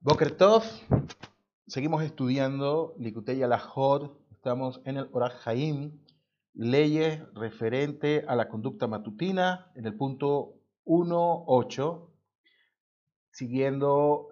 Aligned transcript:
Boker 0.00 0.30
Tov, 0.36 0.62
seguimos 1.66 2.04
estudiando 2.04 2.94
Likutei 2.98 3.42
Alajot, 3.42 4.16
estamos 4.30 4.80
en 4.84 4.96
el 4.96 5.08
Orach 5.10 5.44
Haim, 5.44 5.98
leyes 6.54 7.20
referente 7.34 8.24
a 8.28 8.36
la 8.36 8.48
conducta 8.48 8.86
matutina, 8.86 9.72
en 9.74 9.86
el 9.86 9.96
punto 9.96 10.54
1.8, 10.84 12.10
siguiendo 13.32 14.28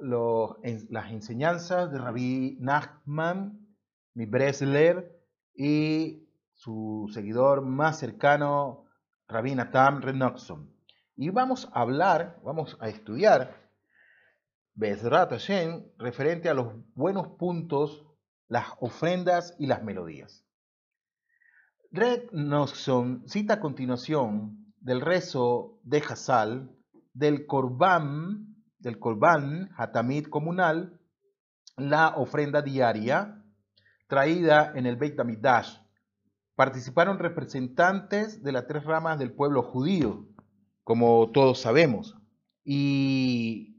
las 0.89 1.11
enseñanzas 1.11 1.91
de 1.91 1.99
Rabbi 1.99 2.59
Nachman, 2.61 3.67
mi 4.15 4.25
Bresler, 4.25 5.21
y 5.53 6.29
su 6.55 7.11
seguidor 7.13 7.63
más 7.63 7.99
cercano, 7.99 8.85
Rabbi 9.27 9.57
Natam 9.57 10.01
Renoxon. 10.01 10.73
Y 11.17 11.31
vamos 11.31 11.69
a 11.73 11.81
hablar, 11.81 12.39
vamos 12.45 12.77
a 12.79 12.89
estudiar 12.89 13.66
Bezrat 14.79 15.31
Hashem, 15.31 15.85
referente 15.97 16.51
a 16.51 16.55
los 16.55 16.75
buenos 16.95 17.29
puntos, 17.39 18.05
las 18.47 18.67
ofrendas 18.79 19.57
y 19.59 19.67
las 19.67 19.83
melodías. 19.83 20.45
Greg 21.91 22.29
Noxon 22.33 23.27
cita 23.27 23.55
a 23.55 23.61
continuación 23.61 24.75
del 24.79 25.01
rezo 25.01 25.81
de 25.83 26.03
Hassal, 26.07 26.71
del 27.15 27.47
Korban, 27.47 28.55
del 28.79 28.99
Korban 28.99 29.71
Hatamid 29.79 30.27
comunal, 30.27 31.01
la 31.79 32.09
ofrenda 32.09 32.61
diaria 32.61 33.43
traída 34.09 34.73
en 34.75 34.85
el 34.85 34.97
Beit 34.97 35.19
HaMikdash. 35.19 35.79
Participaron 36.55 37.19
representantes 37.19 38.43
de 38.43 38.53
las 38.53 38.67
tres 38.67 38.85
ramas 38.85 39.19
del 39.19 39.33
pueblo 39.33 39.63
judío, 39.63 40.29
como 40.85 41.31
todos 41.33 41.63
sabemos, 41.63 42.15
y 42.63 43.76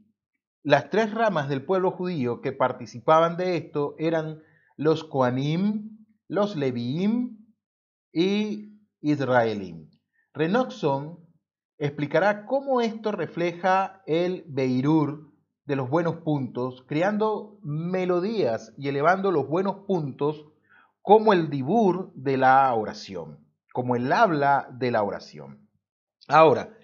las 0.68 0.90
tres 0.90 1.14
ramas 1.14 1.48
del 1.48 1.64
pueblo 1.64 1.90
judío 1.90 2.42
que 2.42 2.52
participaban 2.52 3.38
de 3.38 3.56
esto 3.56 3.94
eran 3.98 4.42
los 4.76 5.02
Koanim, 5.02 6.04
los 6.28 6.56
Leviim 6.56 7.38
y 8.12 8.78
Israelim. 9.00 9.88
Renoxon 10.34 11.20
explicará 11.78 12.44
cómo 12.44 12.82
esto 12.82 13.12
refleja 13.12 14.02
el 14.04 14.44
Beirur 14.46 15.32
de 15.64 15.76
los 15.76 15.88
buenos 15.88 16.16
puntos, 16.16 16.84
creando 16.86 17.58
melodías 17.62 18.74
y 18.76 18.88
elevando 18.88 19.32
los 19.32 19.48
buenos 19.48 19.86
puntos 19.86 20.44
como 21.00 21.32
el 21.32 21.48
dibur 21.48 22.12
de 22.14 22.36
la 22.36 22.74
oración, 22.74 23.38
como 23.72 23.96
el 23.96 24.12
habla 24.12 24.68
de 24.72 24.90
la 24.90 25.02
oración. 25.02 25.66
Ahora, 26.28 26.76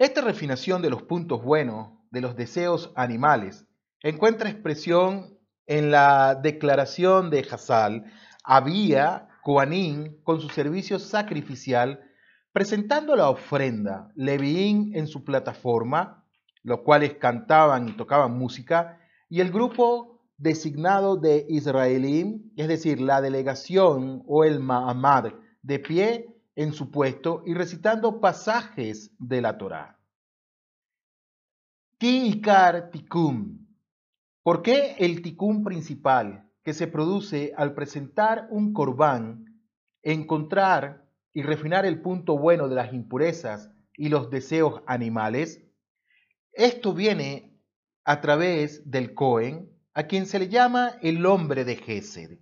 esta 0.00 0.20
refinación 0.20 0.82
de 0.82 0.90
los 0.90 1.04
puntos 1.04 1.44
buenos 1.44 1.94
de 2.14 2.22
los 2.22 2.36
deseos 2.36 2.92
animales 2.96 3.66
encuentra 4.04 4.50
expresión 4.50 5.38
en 5.66 5.90
la 5.90 6.34
declaración 6.34 7.30
de 7.30 7.46
Hassal, 7.50 8.04
había 8.44 9.28
Koanín 9.42 10.20
con 10.22 10.40
su 10.40 10.48
servicio 10.48 10.98
sacrificial 10.98 12.00
presentando 12.52 13.16
la 13.16 13.30
ofrenda, 13.30 14.12
Leviín 14.14 14.92
en 14.94 15.06
su 15.06 15.24
plataforma, 15.24 16.24
los 16.62 16.80
cuales 16.80 17.14
cantaban 17.14 17.88
y 17.88 17.96
tocaban 17.96 18.38
música, 18.38 19.00
y 19.28 19.40
el 19.40 19.50
grupo 19.50 20.22
designado 20.36 21.16
de 21.16 21.46
Israelim, 21.48 22.52
es 22.56 22.68
decir, 22.68 23.00
la 23.00 23.20
delegación 23.20 24.22
o 24.26 24.44
el 24.44 24.60
Mahamad, 24.60 25.32
de 25.62 25.78
pie 25.78 26.28
en 26.54 26.72
su 26.72 26.90
puesto 26.90 27.42
y 27.46 27.54
recitando 27.54 28.20
pasajes 28.20 29.10
de 29.18 29.40
la 29.40 29.58
Torá. 29.58 29.98
Tikar 32.04 32.90
Tikum. 32.90 33.66
¿Por 34.42 34.60
qué 34.60 34.94
el 34.98 35.22
tikum 35.22 35.64
principal 35.64 36.50
que 36.62 36.74
se 36.74 36.86
produce 36.86 37.54
al 37.56 37.72
presentar 37.72 38.46
un 38.50 38.74
corbán, 38.74 39.62
encontrar 40.02 41.08
y 41.32 41.40
refinar 41.40 41.86
el 41.86 42.02
punto 42.02 42.36
bueno 42.36 42.68
de 42.68 42.74
las 42.74 42.92
impurezas 42.92 43.70
y 43.96 44.10
los 44.10 44.28
deseos 44.28 44.82
animales? 44.86 45.64
Esto 46.52 46.92
viene 46.92 47.58
a 48.04 48.20
través 48.20 48.90
del 48.90 49.14
Cohen, 49.14 49.70
a 49.94 50.02
quien 50.02 50.26
se 50.26 50.38
le 50.38 50.50
llama 50.50 50.98
el 51.00 51.24
hombre 51.24 51.64
de 51.64 51.76
Gesed, 51.76 52.38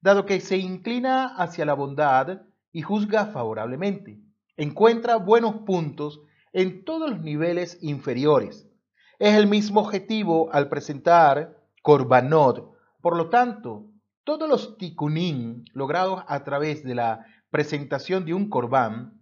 dado 0.00 0.24
que 0.24 0.40
se 0.40 0.56
inclina 0.56 1.36
hacia 1.36 1.66
la 1.66 1.74
bondad 1.74 2.40
y 2.72 2.80
juzga 2.80 3.26
favorablemente. 3.26 4.22
Encuentra 4.56 5.16
buenos 5.16 5.56
puntos 5.66 6.22
en 6.54 6.82
todos 6.86 7.10
los 7.10 7.20
niveles 7.20 7.76
inferiores 7.82 8.71
es 9.18 9.34
el 9.34 9.46
mismo 9.46 9.80
objetivo 9.80 10.52
al 10.52 10.68
presentar 10.68 11.56
Korbanot. 11.82 12.72
Por 13.00 13.16
lo 13.16 13.28
tanto, 13.30 13.86
todos 14.24 14.48
los 14.48 14.78
tikkunim 14.78 15.64
logrados 15.72 16.22
a 16.28 16.44
través 16.44 16.84
de 16.84 16.94
la 16.94 17.26
presentación 17.50 18.24
de 18.24 18.34
un 18.34 18.48
Korban 18.48 19.20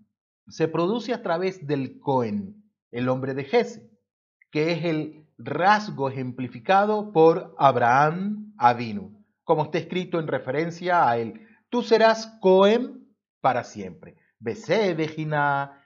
se 0.49 0.69
produce 0.69 1.15
a 1.15 1.23
través 1.23 1.67
del 1.67 1.99
Cohen, 2.01 2.65
el 2.91 3.09
hombre 3.09 3.35
de 3.35 3.45
Jesse, 3.45 3.83
que 4.51 4.73
es 4.73 4.85
el 4.85 5.27
rasgo 5.39 6.09
ejemplificado 6.09 7.13
por 7.13 7.55
Abraham 7.59 8.53
Avinu, 8.59 9.25
como 9.45 9.65
está 9.65 9.79
escrito 9.79 10.19
en 10.19 10.27
referencia 10.27 11.09
a 11.09 11.17
él. 11.19 11.47
Tú 11.71 11.83
serás 11.83 12.39
Cohen 12.41 13.07
para 13.41 13.65
siempre. 13.65 14.17
Besé, 14.39 14.97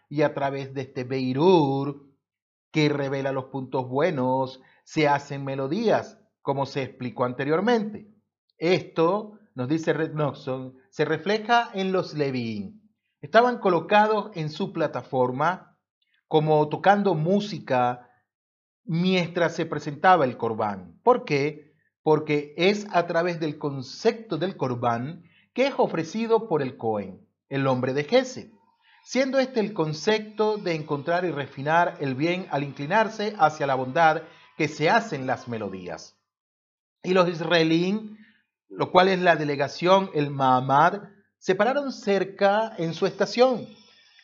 y 0.09 0.22
a 0.22 0.34
través 0.34 0.75
de 0.75 0.82
este 0.82 1.04
Beirur 1.04 2.03
que 2.75 2.89
revela 2.89 3.31
los 3.31 3.45
puntos 3.45 3.89
buenos, 3.89 4.61
se 4.83 5.07
hacen 5.07 5.45
melodías, 5.45 6.19
como 6.43 6.67
se 6.67 6.83
explicó 6.83 7.25
anteriormente. 7.25 8.12
Esto, 8.59 9.39
nos 9.55 9.69
dice 9.69 9.93
Red 9.93 10.15
Noxon, 10.15 10.77
se 10.91 11.05
refleja 11.05 11.71
en 11.73 11.93
los 11.93 12.15
Levín. 12.15 12.83
Estaban 13.21 13.59
colocados 13.59 14.33
en 14.34 14.51
su 14.51 14.73
plataforma 14.73 15.79
como 16.27 16.69
tocando 16.69 17.15
música 17.15 18.11
mientras 18.83 19.55
se 19.55 19.67
presentaba 19.67 20.25
el 20.25 20.37
corbán. 20.37 20.99
¿Por 21.05 21.25
qué? 21.25 21.77
Porque 22.03 22.55
es 22.57 22.89
a 22.91 23.07
través 23.07 23.39
del 23.39 23.57
concepto 23.57 24.37
del 24.37 24.57
corbán 24.57 25.23
que 25.53 25.69
es 25.69 25.75
ofrecido 25.77 26.49
por 26.49 26.61
el 26.61 26.77
Cohen, 26.77 27.25
el 27.49 27.69
hombre 27.69 27.95
de 27.95 28.03
Gesed 28.03 28.53
siendo 29.04 29.38
este 29.38 29.60
el 29.60 29.75
concepto 29.75 30.56
de 30.56 30.75
encontrar 30.75 31.25
y 31.25 31.31
refinar 31.31 31.97
el 32.00 32.15
bien 32.15 32.47
al 32.50 32.65
inclinarse 32.65 33.34
hacia 33.38 33.66
la 33.66 33.75
bondad 33.75 34.22
que 34.56 34.66
se 34.66 34.88
hacen 34.88 35.26
las 35.26 35.47
melodías. 35.47 36.16
Y 37.03 37.12
los 37.12 37.28
israelíes, 37.28 37.97
lo 38.69 38.91
cual 38.91 39.09
es 39.09 39.20
la 39.20 39.37
delegación, 39.37 40.10
el 40.15 40.31
Mahamad, 40.31 41.03
se 41.38 41.54
pararon 41.54 41.92
cerca 41.92 42.72
en 42.78 42.94
su 42.94 43.04
estación, 43.04 43.69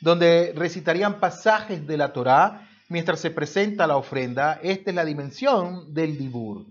donde 0.00 0.54
recitarían 0.56 1.20
pasajes 1.20 1.86
de 1.86 1.98
la 1.98 2.14
Torá 2.14 2.66
mientras 2.88 3.20
se 3.20 3.30
presenta 3.30 3.86
la 3.86 3.98
ofrenda. 3.98 4.58
Esta 4.62 4.90
es 4.90 4.96
la 4.96 5.04
dimensión 5.04 5.92
del 5.92 6.16
Dibur. 6.16 6.66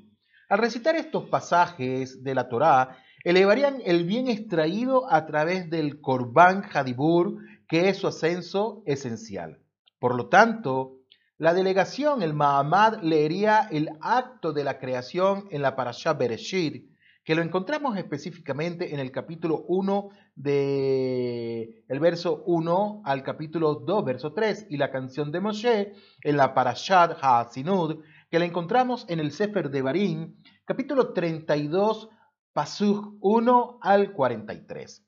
Al 0.49 0.57
recitar 0.57 0.95
estos 0.95 1.29
pasajes 1.29 2.23
de 2.23 2.33
la 2.33 2.49
Torá, 2.49 2.97
elevarían 3.23 3.81
el 3.85 4.05
bien 4.05 4.27
extraído 4.27 5.11
a 5.11 5.27
través 5.27 5.69
del 5.69 6.01
Korban 6.01 6.63
Hadibur 6.73 7.37
que 7.69 7.87
es 7.87 7.97
su 7.97 8.07
ascenso 8.07 8.83
esencial. 8.85 9.59
Por 9.99 10.15
lo 10.15 10.27
tanto, 10.27 10.97
la 11.37 11.53
delegación, 11.53 12.23
el 12.23 12.33
Mahamad, 12.33 13.01
leería 13.03 13.69
el 13.71 13.91
acto 14.01 14.51
de 14.51 14.63
la 14.63 14.79
creación 14.79 15.47
en 15.51 15.61
la 15.61 15.75
Parashá 15.75 16.13
Bereshit, 16.13 16.89
que 17.23 17.35
lo 17.35 17.43
encontramos 17.43 17.95
específicamente 17.95 18.93
en 18.93 18.99
el 18.99 19.11
capítulo 19.11 19.63
1 19.67 20.09
de 20.35 21.83
el 21.87 21.99
verso 21.99 22.43
1 22.47 23.03
al 23.05 23.21
capítulo 23.21 23.75
2, 23.75 24.03
verso 24.03 24.33
3, 24.33 24.65
y 24.71 24.77
la 24.77 24.89
canción 24.89 25.31
de 25.31 25.39
Moshe 25.39 25.93
en 26.23 26.37
la 26.37 26.55
Parashat 26.55 27.19
HaSinud, 27.21 28.03
que 28.31 28.39
la 28.39 28.45
encontramos 28.45 29.05
en 29.09 29.19
el 29.19 29.31
Sefer 29.31 29.69
de 29.69 29.83
Barín, 29.83 30.41
capítulo 30.65 31.13
32, 31.13 32.09
Pasuch 32.51 33.17
1 33.21 33.79
al 33.81 34.11
43. 34.11 35.05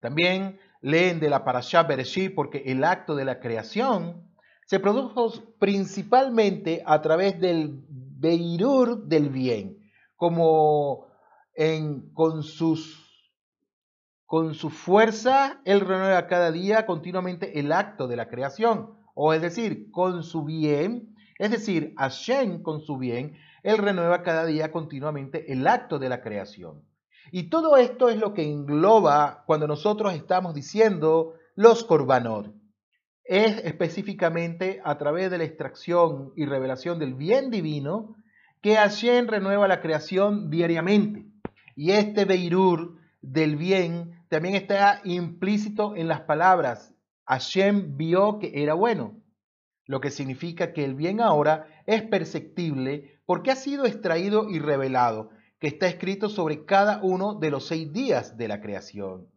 También 0.00 0.58
leen 0.84 1.18
de 1.18 1.30
la 1.30 1.44
Parashá 1.44 1.82
Bereshit 1.84 2.34
porque 2.34 2.62
el 2.66 2.84
acto 2.84 3.14
de 3.16 3.24
la 3.24 3.40
creación 3.40 4.30
se 4.66 4.78
produjo 4.78 5.32
principalmente 5.58 6.82
a 6.84 7.00
través 7.00 7.40
del 7.40 7.82
Beirur 7.88 9.06
del 9.06 9.30
bien, 9.30 9.78
como 10.14 11.06
en, 11.54 12.12
con, 12.12 12.42
sus, 12.42 13.32
con 14.26 14.52
su 14.54 14.68
fuerza, 14.68 15.62
Él 15.64 15.80
renueva 15.80 16.26
cada 16.26 16.52
día 16.52 16.84
continuamente 16.84 17.58
el 17.58 17.72
acto 17.72 18.06
de 18.06 18.16
la 18.16 18.28
creación, 18.28 18.90
o 19.14 19.32
es 19.32 19.40
decir, 19.40 19.90
con 19.90 20.22
su 20.22 20.44
bien, 20.44 21.14
es 21.38 21.50
decir, 21.50 21.94
Hashem 21.96 22.62
con 22.62 22.82
su 22.82 22.98
bien, 22.98 23.38
Él 23.62 23.78
renueva 23.78 24.22
cada 24.22 24.44
día 24.44 24.70
continuamente 24.70 25.50
el 25.50 25.66
acto 25.66 25.98
de 25.98 26.10
la 26.10 26.20
creación. 26.20 26.82
Y 27.36 27.48
todo 27.48 27.76
esto 27.76 28.10
es 28.10 28.16
lo 28.16 28.32
que 28.32 28.44
engloba 28.44 29.42
cuando 29.44 29.66
nosotros 29.66 30.14
estamos 30.14 30.54
diciendo 30.54 31.34
los 31.56 31.82
korbanot. 31.82 32.54
Es 33.24 33.58
específicamente 33.64 34.80
a 34.84 34.96
través 34.98 35.32
de 35.32 35.38
la 35.38 35.42
extracción 35.42 36.32
y 36.36 36.46
revelación 36.46 37.00
del 37.00 37.14
bien 37.14 37.50
divino 37.50 38.14
que 38.62 38.76
Hashem 38.76 39.26
renueva 39.26 39.66
la 39.66 39.80
creación 39.80 40.48
diariamente. 40.48 41.26
Y 41.74 41.90
este 41.90 42.24
Beirur 42.24 43.00
del 43.20 43.56
bien 43.56 44.24
también 44.28 44.54
está 44.54 45.00
implícito 45.02 45.96
en 45.96 46.06
las 46.06 46.20
palabras. 46.20 46.94
Hashem 47.24 47.96
vio 47.96 48.38
que 48.38 48.62
era 48.62 48.74
bueno, 48.74 49.20
lo 49.86 50.00
que 50.00 50.12
significa 50.12 50.72
que 50.72 50.84
el 50.84 50.94
bien 50.94 51.20
ahora 51.20 51.66
es 51.86 52.02
perceptible 52.02 53.18
porque 53.26 53.50
ha 53.50 53.56
sido 53.56 53.86
extraído 53.86 54.48
y 54.48 54.60
revelado, 54.60 55.30
que 55.64 55.68
está 55.68 55.86
escrito 55.86 56.28
sobre 56.28 56.66
cada 56.66 57.02
uno 57.02 57.36
de 57.36 57.50
los 57.50 57.68
seis 57.68 57.90
días 57.90 58.36
de 58.36 58.48
la 58.48 58.60
creación. 58.60 59.30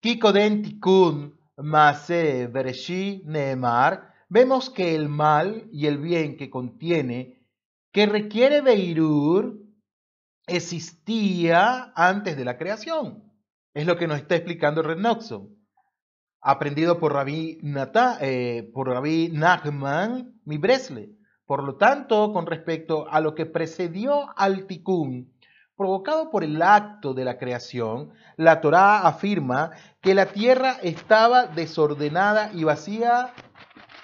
Kikoden 0.00 0.62
Tikun 0.62 1.36
Mase 1.56 2.46
Bereshi 2.46 3.24
Neemar, 3.26 4.14
vemos 4.28 4.70
que 4.70 4.94
el 4.94 5.08
mal 5.08 5.68
y 5.72 5.88
el 5.88 5.98
bien 5.98 6.36
que 6.36 6.48
contiene, 6.48 7.44
que 7.90 8.06
requiere 8.06 8.60
Beirur, 8.60 9.58
existía 10.46 11.92
antes 11.96 12.36
de 12.36 12.44
la 12.44 12.56
creación. 12.56 13.24
Es 13.74 13.84
lo 13.84 13.96
que 13.96 14.06
nos 14.06 14.18
está 14.18 14.36
explicando 14.36 14.80
Red 14.80 15.04
aprendido 16.40 17.00
por 17.00 17.14
Rabí, 17.14 17.58
Nata, 17.62 18.18
eh, 18.20 18.70
por 18.72 18.86
Rabí 18.88 19.28
Nachman 19.32 20.40
mi 20.44 20.58
Bresle. 20.58 21.16
Por 21.46 21.64
lo 21.64 21.76
tanto, 21.76 22.32
con 22.32 22.46
respecto 22.46 23.08
a 23.10 23.20
lo 23.20 23.34
que 23.34 23.44
precedió 23.44 24.30
al 24.36 24.66
Tikkun, 24.66 25.31
provocado 25.82 26.30
por 26.30 26.44
el 26.44 26.62
acto 26.62 27.12
de 27.12 27.24
la 27.24 27.38
creación, 27.38 28.12
la 28.36 28.60
Torá 28.60 29.00
afirma 29.00 29.72
que 30.00 30.14
la 30.14 30.26
tierra 30.26 30.78
estaba 30.80 31.48
desordenada 31.48 32.52
y 32.54 32.62
vacía 32.62 33.34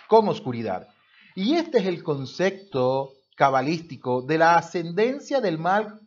con 0.08 0.26
oscuridad. 0.26 0.88
Y 1.36 1.54
este 1.54 1.78
es 1.78 1.86
el 1.86 2.02
concepto 2.02 3.10
cabalístico 3.36 4.22
de 4.22 4.38
la 4.38 4.56
ascendencia 4.56 5.40
del 5.40 5.58
mal 5.58 6.00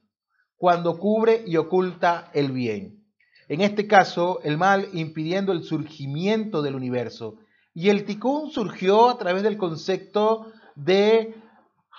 cuando 0.58 1.00
cubre 1.00 1.42
y 1.48 1.56
oculta 1.56 2.30
el 2.34 2.52
bien. 2.52 3.06
En 3.48 3.62
este 3.62 3.88
caso, 3.88 4.42
el 4.44 4.58
mal 4.58 4.90
impidiendo 4.92 5.54
el 5.54 5.64
surgimiento 5.64 6.62
del 6.62 6.76
universo. 6.76 7.36
Y 7.74 7.88
el 7.88 8.04
tikkun 8.04 8.52
surgió 8.52 9.10
a 9.10 9.18
través 9.18 9.42
del 9.42 9.56
concepto 9.58 10.52
de 10.76 11.34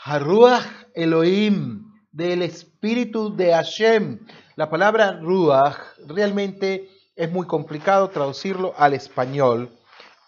Haruach 0.04 0.66
Elohim, 0.94 1.91
del 2.12 2.42
espíritu 2.42 3.34
de 3.34 3.52
Hashem. 3.52 4.20
La 4.54 4.68
palabra 4.68 5.18
Ruach 5.20 5.78
realmente 6.06 6.88
es 7.16 7.30
muy 7.30 7.46
complicado 7.46 8.10
traducirlo 8.10 8.74
al 8.76 8.94
español, 8.94 9.70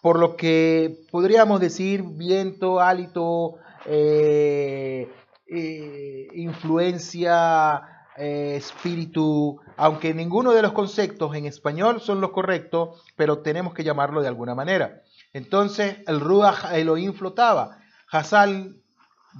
por 0.02 0.18
lo 0.18 0.36
que 0.36 1.04
podríamos 1.10 1.60
decir 1.60 2.02
viento, 2.02 2.80
hálito, 2.80 3.56
eh, 3.86 5.10
eh, 5.46 6.28
influencia, 6.34 7.82
eh, 8.16 8.54
espíritu, 8.56 9.60
aunque 9.76 10.14
ninguno 10.14 10.52
de 10.52 10.62
los 10.62 10.72
conceptos 10.72 11.34
en 11.34 11.46
español 11.46 12.00
son 12.00 12.20
los 12.20 12.30
correctos, 12.30 13.02
pero 13.16 13.38
tenemos 13.38 13.74
que 13.74 13.84
llamarlo 13.84 14.22
de 14.22 14.28
alguna 14.28 14.54
manera. 14.54 15.02
Entonces 15.32 15.98
el 16.06 16.20
Ruach 16.20 16.72
Elohim 16.72 17.12
flotaba. 17.12 17.78
Hassal 18.10 18.76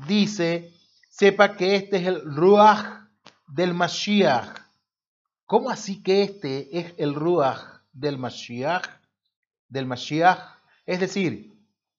dice, 0.09 0.74
sepa 1.17 1.57
que 1.57 1.77
este 1.77 1.99
es 1.99 2.07
el 2.09 2.23
Ruach 2.25 3.07
del 3.47 3.73
Mashiach. 3.73 4.49
¿Cómo 5.47 5.71
así 5.71 6.03
que 6.03 6.25
este 6.25 6.77
es 6.77 6.93
el 6.97 7.15
Ruach 7.15 7.83
del 7.93 8.19
Mashiach? 8.19 8.85
Del 9.69 9.87
Mashiach, 9.87 10.41
es 10.87 10.99
decir, 10.99 11.53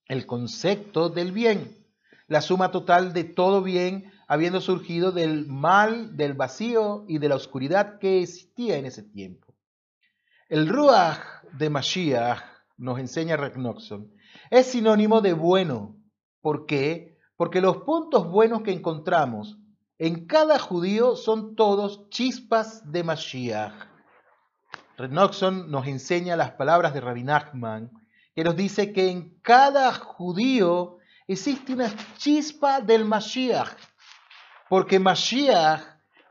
el 0.08 0.26
concepto 0.26 1.08
del 1.08 1.32
bien, 1.32 1.78
la 2.28 2.42
suma 2.42 2.72
total 2.72 3.14
de 3.14 3.24
todo 3.24 3.62
bien 3.62 4.12
habiendo 4.28 4.60
surgido 4.60 5.14
del 5.14 5.48
mal, 5.48 6.18
del 6.18 6.34
vacío 6.34 7.06
y 7.08 7.20
de 7.20 7.30
la 7.30 7.36
oscuridad 7.36 8.00
que 8.00 8.22
existía 8.22 8.76
en 8.76 8.86
ese 8.86 9.04
tiempo. 9.04 9.56
El 10.50 10.68
Ruach 10.68 11.22
de 11.54 11.70
Mashiach, 11.70 12.44
nos 12.76 13.00
enseña 13.00 13.38
Regnoxon, 13.38 14.12
es 14.50 14.66
sinónimo 14.66 15.22
de 15.22 15.32
bueno. 15.32 15.96
¿Por 16.42 16.66
qué? 16.66 17.15
Porque 17.38 17.62
los 17.62 17.78
puntos 17.78 18.28
buenos 18.28 18.62
que 18.62 18.72
encontramos 18.72 19.58
en 19.98 20.26
cada 20.26 20.60
judío 20.60 21.16
son 21.16 21.56
todos 21.56 22.10
chispas 22.10 22.92
de 22.92 23.04
Mashiach. 23.04 23.74
Regnoxon 24.98 25.70
nos 25.70 25.88
enseña 25.88 26.36
las 26.36 26.52
palabras 26.52 26.94
de 26.94 27.02
Rabbi 27.02 27.24
Nachman, 27.24 27.92
que 28.34 28.44
nos 28.44 28.56
dice 28.56 28.94
que 28.94 29.10
en 29.10 29.38
cada 29.42 29.94
judío 29.94 30.98
existe 31.28 31.74
una 31.74 31.94
chispa 32.18 32.82
del 32.82 33.06
Mashiach 33.06 33.76
porque 34.70 35.00
Mashiach 35.00 35.82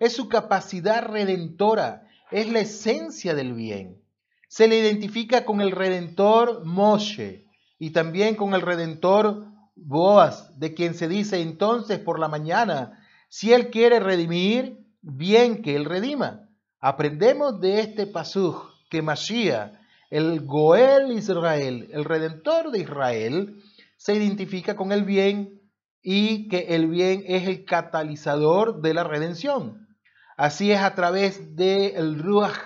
es 0.00 0.14
su 0.14 0.28
capacidad 0.28 1.04
redentora, 1.06 2.08
es 2.30 2.50
la 2.50 2.60
esencia 2.60 3.34
del 3.34 3.54
bien. 3.54 4.00
Se 4.48 4.68
le 4.68 4.78
identifica 4.78 5.44
con 5.44 5.60
el 5.60 5.70
redentor 5.70 6.64
Moshe 6.64 7.46
y 7.78 7.90
también 7.90 8.34
con 8.34 8.54
el 8.54 8.60
redentor 8.60 9.46
Boaz, 9.76 10.58
de 10.58 10.74
quien 10.74 10.94
se 10.94 11.08
dice 11.08 11.40
entonces 11.40 11.98
por 11.98 12.18
la 12.18 12.28
mañana, 12.28 13.00
si 13.28 13.52
él 13.52 13.70
quiere 13.70 14.00
redimir, 14.00 14.86
bien 15.02 15.62
que 15.62 15.76
él 15.76 15.84
redima. 15.84 16.48
Aprendemos 16.80 17.60
de 17.60 17.80
este 17.80 18.06
pasuj 18.06 18.70
que 18.90 19.02
Mashiach, 19.02 19.72
el 20.10 20.46
Goel 20.46 21.12
Israel, 21.12 21.88
el 21.92 22.04
redentor 22.04 22.70
de 22.70 22.80
Israel, 22.80 23.62
se 23.96 24.14
identifica 24.14 24.76
con 24.76 24.92
el 24.92 25.04
bien 25.04 25.60
y 26.02 26.48
que 26.48 26.74
el 26.74 26.88
bien 26.88 27.24
es 27.26 27.48
el 27.48 27.64
catalizador 27.64 28.82
de 28.82 28.94
la 28.94 29.02
redención. 29.02 29.88
Así 30.36 30.70
es 30.70 30.80
a 30.80 30.94
través 30.94 31.56
del 31.56 32.18
Ruach 32.18 32.58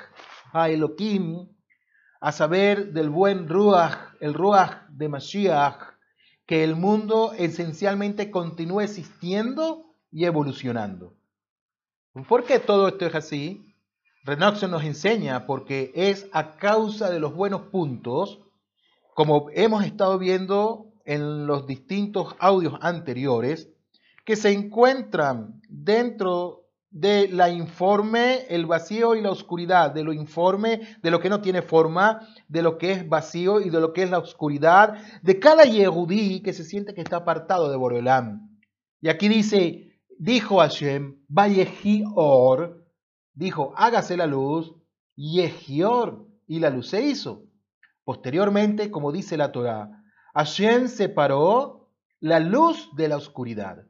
a 0.53 0.69
Elohim, 0.69 1.49
a 2.21 2.33
saber 2.33 2.93
del 2.93 3.11
buen 3.11 3.49
Ruach, 3.49 4.15
el 4.21 4.35
Ruach 4.35 4.89
de 4.89 5.09
Mashiach, 5.09 5.98
que 6.49 6.65
el 6.65 6.77
mundo 6.77 7.35
esencialmente 7.37 8.31
continúa 8.31 8.83
existiendo 8.83 9.95
y 10.11 10.25
evolucionando. 10.25 11.15
¿Por 12.27 12.45
qué 12.45 12.59
todo 12.59 12.89
esto 12.89 13.05
es 13.05 13.15
así? 13.15 13.75
Renoxon 14.25 14.71
nos 14.71 14.83
enseña 14.83 15.45
porque 15.45 15.93
es 15.95 16.27
a 16.33 16.57
causa 16.57 17.11
de 17.11 17.21
los 17.21 17.35
buenos 17.35 17.65
puntos, 17.71 18.41
como 19.15 19.51
hemos 19.53 19.85
estado 19.85 20.19
viendo 20.19 20.87
en 21.05 21.47
los 21.47 21.67
distintos 21.67 22.35
audios 22.39 22.79
anteriores 22.81 23.69
que 24.25 24.35
se 24.35 24.51
encuentran 24.51 25.61
dentro 25.69 26.68
de 26.91 27.29
la 27.29 27.51
informe, 27.51 28.47
el 28.49 28.67
vacío 28.67 29.15
y 29.15 29.21
la 29.21 29.31
oscuridad, 29.31 29.93
de 29.93 30.05
lo 30.05 30.13
informe, 30.13 30.81
de 31.03 31.11
lo 31.11 31.21
que 31.21 31.29
no 31.29 31.41
tiene 31.41 31.63
forma, 31.63 32.27
de 32.49 32.63
lo 32.63 32.79
que 32.79 32.93
es 32.93 33.09
vacío 33.09 33.61
y 33.61 33.71
de 33.71 33.81
lo 33.81 33.93
que 33.93 34.03
es 34.03 34.11
la 34.11 34.19
oscuridad, 34.19 34.97
de 35.23 35.39
cada 35.39 35.65
yehudí 35.65 36.41
que 36.41 36.53
se 36.53 36.65
siente 36.65 36.95
que 36.95 37.03
está 37.03 37.17
apartado 37.17 37.71
de 37.71 37.77
Boreolam. 37.77 38.59
Y 39.01 39.09
aquí 39.09 39.29
dice, 39.29 40.01
dijo 40.19 40.59
Hashem, 40.59 41.23
Vayehi 41.29 42.05
Or, 42.15 42.85
dijo, 43.35 43.73
hágase 43.77 44.17
la 44.17 44.27
luz, 44.27 44.75
Yehior, 45.15 46.27
y 46.47 46.61
la 46.61 46.71
luz 46.71 46.89
se 46.89 47.03
hizo. 47.03 47.45
Posteriormente, 48.05 48.91
como 48.91 49.13
dice 49.13 49.37
la 49.37 49.53
Torah, 49.53 50.03
Hashem 50.35 50.89
separó 50.89 51.91
la 52.21 52.41
luz 52.41 52.91
de 52.97 53.09
la 53.09 53.17
oscuridad, 53.17 53.87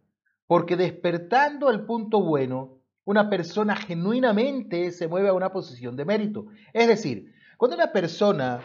porque 0.47 0.77
despertando 0.77 1.71
el 1.71 1.87
punto 1.87 2.21
bueno, 2.21 2.78
una 3.09 3.31
persona 3.31 3.75
genuinamente 3.75 4.93
se 4.93 5.09
mueve 5.09 5.31
a 5.31 5.33
una 5.33 5.51
posición 5.51 5.97
de 5.97 6.05
mérito. 6.05 6.45
Es 6.75 6.87
decir, 6.89 7.33
cuando 7.57 7.75
una 7.75 7.91
persona, 7.91 8.61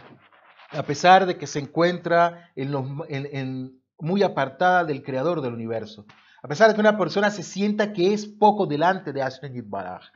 a 0.71 0.83
pesar 0.83 1.25
de 1.25 1.37
que 1.37 1.47
se 1.47 1.59
encuentra 1.59 2.51
en 2.57 3.81
muy 3.99 4.21
apartada 4.21 4.83
del 4.83 5.01
creador 5.01 5.39
del 5.39 5.53
universo, 5.53 6.05
a 6.41 6.49
pesar 6.49 6.67
de 6.67 6.75
que 6.75 6.81
una 6.81 6.97
persona 6.97 7.31
se 7.31 7.41
sienta 7.41 7.93
que 7.93 8.13
es 8.13 8.25
poco 8.25 8.65
delante 8.65 9.13
de 9.13 9.21
Hashem 9.21 9.63
Baraj, 9.69 10.11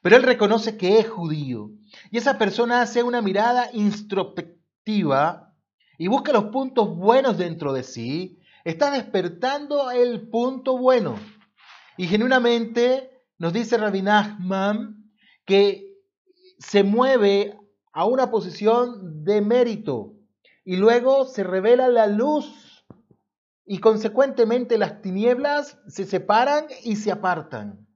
pero 0.00 0.14
él 0.14 0.22
reconoce 0.22 0.76
que 0.76 1.00
es 1.00 1.08
judío, 1.08 1.72
y 2.12 2.18
esa 2.18 2.38
persona 2.38 2.82
hace 2.82 3.02
una 3.02 3.20
mirada 3.20 3.68
introspectiva 3.72 5.56
y 5.98 6.06
busca 6.06 6.32
los 6.32 6.44
puntos 6.44 6.96
buenos 6.96 7.36
dentro 7.36 7.72
de 7.72 7.82
sí, 7.82 8.38
está 8.62 8.92
despertando 8.92 9.90
el 9.90 10.28
punto 10.28 10.78
bueno. 10.78 11.16
Y 11.96 12.06
genuinamente 12.06 13.11
nos 13.42 13.52
dice 13.52 13.76
Rabbi 13.76 14.04
que 15.44 15.98
se 16.60 16.84
mueve 16.84 17.58
a 17.92 18.04
una 18.04 18.30
posición 18.30 19.24
de 19.24 19.40
mérito 19.40 20.14
y 20.64 20.76
luego 20.76 21.24
se 21.24 21.42
revela 21.42 21.88
la 21.88 22.06
luz 22.06 22.86
y 23.66 23.78
consecuentemente 23.78 24.78
las 24.78 25.02
tinieblas 25.02 25.80
se 25.88 26.04
separan 26.04 26.66
y 26.84 26.94
se 26.94 27.10
apartan. 27.10 27.88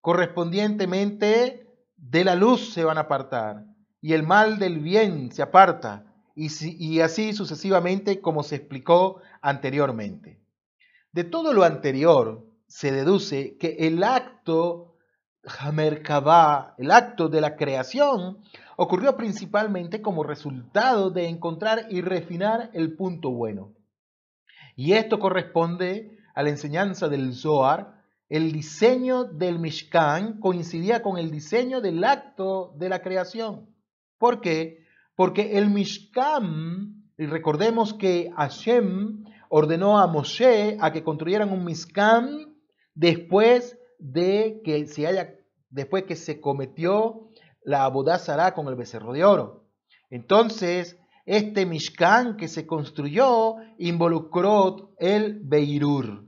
Correspondientemente 0.00 1.66
de 1.96 2.24
la 2.24 2.36
luz 2.36 2.72
se 2.72 2.84
van 2.84 2.98
a 2.98 3.02
apartar 3.02 3.64
y 4.00 4.12
el 4.12 4.22
mal 4.22 4.60
del 4.60 4.78
bien 4.78 5.32
se 5.32 5.42
aparta 5.42 6.14
y, 6.36 7.00
así 7.00 7.32
sucesivamente 7.32 8.20
como 8.20 8.44
se 8.44 8.54
explicó 8.54 9.20
anteriormente. 9.42 10.40
De 11.10 11.24
todo 11.24 11.52
lo 11.52 11.64
anterior, 11.64 12.45
se 12.68 12.92
deduce 12.92 13.56
que 13.58 13.76
el 13.80 14.02
acto 14.02 14.96
Hamerkabah, 15.46 16.74
el 16.78 16.90
acto 16.90 17.28
de 17.28 17.40
la 17.40 17.56
creación, 17.56 18.38
ocurrió 18.76 19.16
principalmente 19.16 20.02
como 20.02 20.24
resultado 20.24 21.10
de 21.10 21.28
encontrar 21.28 21.86
y 21.90 22.00
refinar 22.00 22.70
el 22.74 22.96
punto 22.96 23.30
bueno. 23.30 23.72
Y 24.74 24.92
esto 24.92 25.18
corresponde 25.18 26.18
a 26.34 26.42
la 26.42 26.50
enseñanza 26.50 27.08
del 27.08 27.34
Zohar. 27.34 28.02
El 28.28 28.52
diseño 28.52 29.24
del 29.24 29.58
Mishkan 29.58 30.40
coincidía 30.40 31.00
con 31.00 31.16
el 31.16 31.30
diseño 31.30 31.80
del 31.80 32.02
acto 32.02 32.74
de 32.76 32.88
la 32.88 33.00
creación. 33.00 33.70
¿Por 34.18 34.40
qué? 34.40 34.84
Porque 35.14 35.56
el 35.56 35.70
Mishkan, 35.70 37.04
y 37.16 37.26
recordemos 37.26 37.94
que 37.94 38.30
Hashem 38.36 39.24
ordenó 39.48 39.98
a 39.98 40.08
Moshe 40.08 40.76
a 40.80 40.92
que 40.92 41.04
construyeran 41.04 41.52
un 41.52 41.64
Mishkan 41.64 42.55
después 42.96 43.78
de 44.00 44.60
que 44.64 44.86
se 44.86 45.06
haya, 45.06 45.36
después 45.70 46.04
que 46.04 46.16
se 46.16 46.40
cometió 46.40 47.28
la 47.62 47.84
abodazara 47.84 48.54
con 48.54 48.66
el 48.66 48.74
becerro 48.74 49.12
de 49.12 49.24
oro. 49.24 49.68
Entonces, 50.10 50.98
este 51.26 51.66
Mishkan 51.66 52.36
que 52.36 52.48
se 52.48 52.66
construyó 52.66 53.56
involucró 53.78 54.94
el 54.98 55.40
Beirur. 55.44 56.24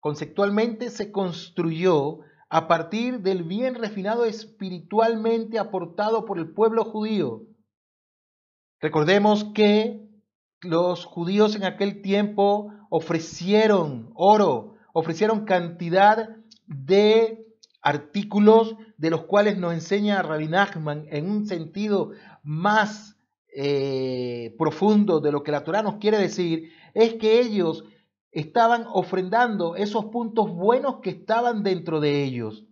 Conceptualmente 0.00 0.90
se 0.90 1.10
construyó 1.10 2.20
a 2.50 2.68
partir 2.68 3.20
del 3.20 3.42
bien 3.42 3.74
refinado 3.74 4.24
espiritualmente 4.26 5.58
aportado 5.58 6.24
por 6.24 6.38
el 6.38 6.52
pueblo 6.52 6.84
judío. 6.84 7.42
Recordemos 8.80 9.44
que 9.54 10.06
los 10.60 11.06
judíos 11.06 11.56
en 11.56 11.64
aquel 11.64 12.02
tiempo 12.02 12.70
ofrecieron 12.90 14.12
oro, 14.14 14.73
ofrecieron 14.94 15.44
cantidad 15.44 16.36
de 16.66 17.44
artículos 17.82 18.76
de 18.96 19.10
los 19.10 19.24
cuales 19.24 19.58
nos 19.58 19.74
enseña 19.74 20.22
Rabbi 20.22 20.48
Nachman 20.48 21.06
en 21.10 21.28
un 21.28 21.46
sentido 21.46 22.12
más 22.42 23.16
eh, 23.54 24.54
profundo 24.56 25.20
de 25.20 25.32
lo 25.32 25.42
que 25.42 25.52
la 25.52 25.64
Torah 25.64 25.82
nos 25.82 25.96
quiere 25.96 26.18
decir, 26.18 26.70
es 26.94 27.14
que 27.14 27.40
ellos 27.40 27.84
estaban 28.30 28.86
ofrendando 28.88 29.76
esos 29.76 30.06
puntos 30.06 30.50
buenos 30.50 31.00
que 31.00 31.10
estaban 31.10 31.62
dentro 31.62 32.00
de 32.00 32.22
ellos. 32.22 32.64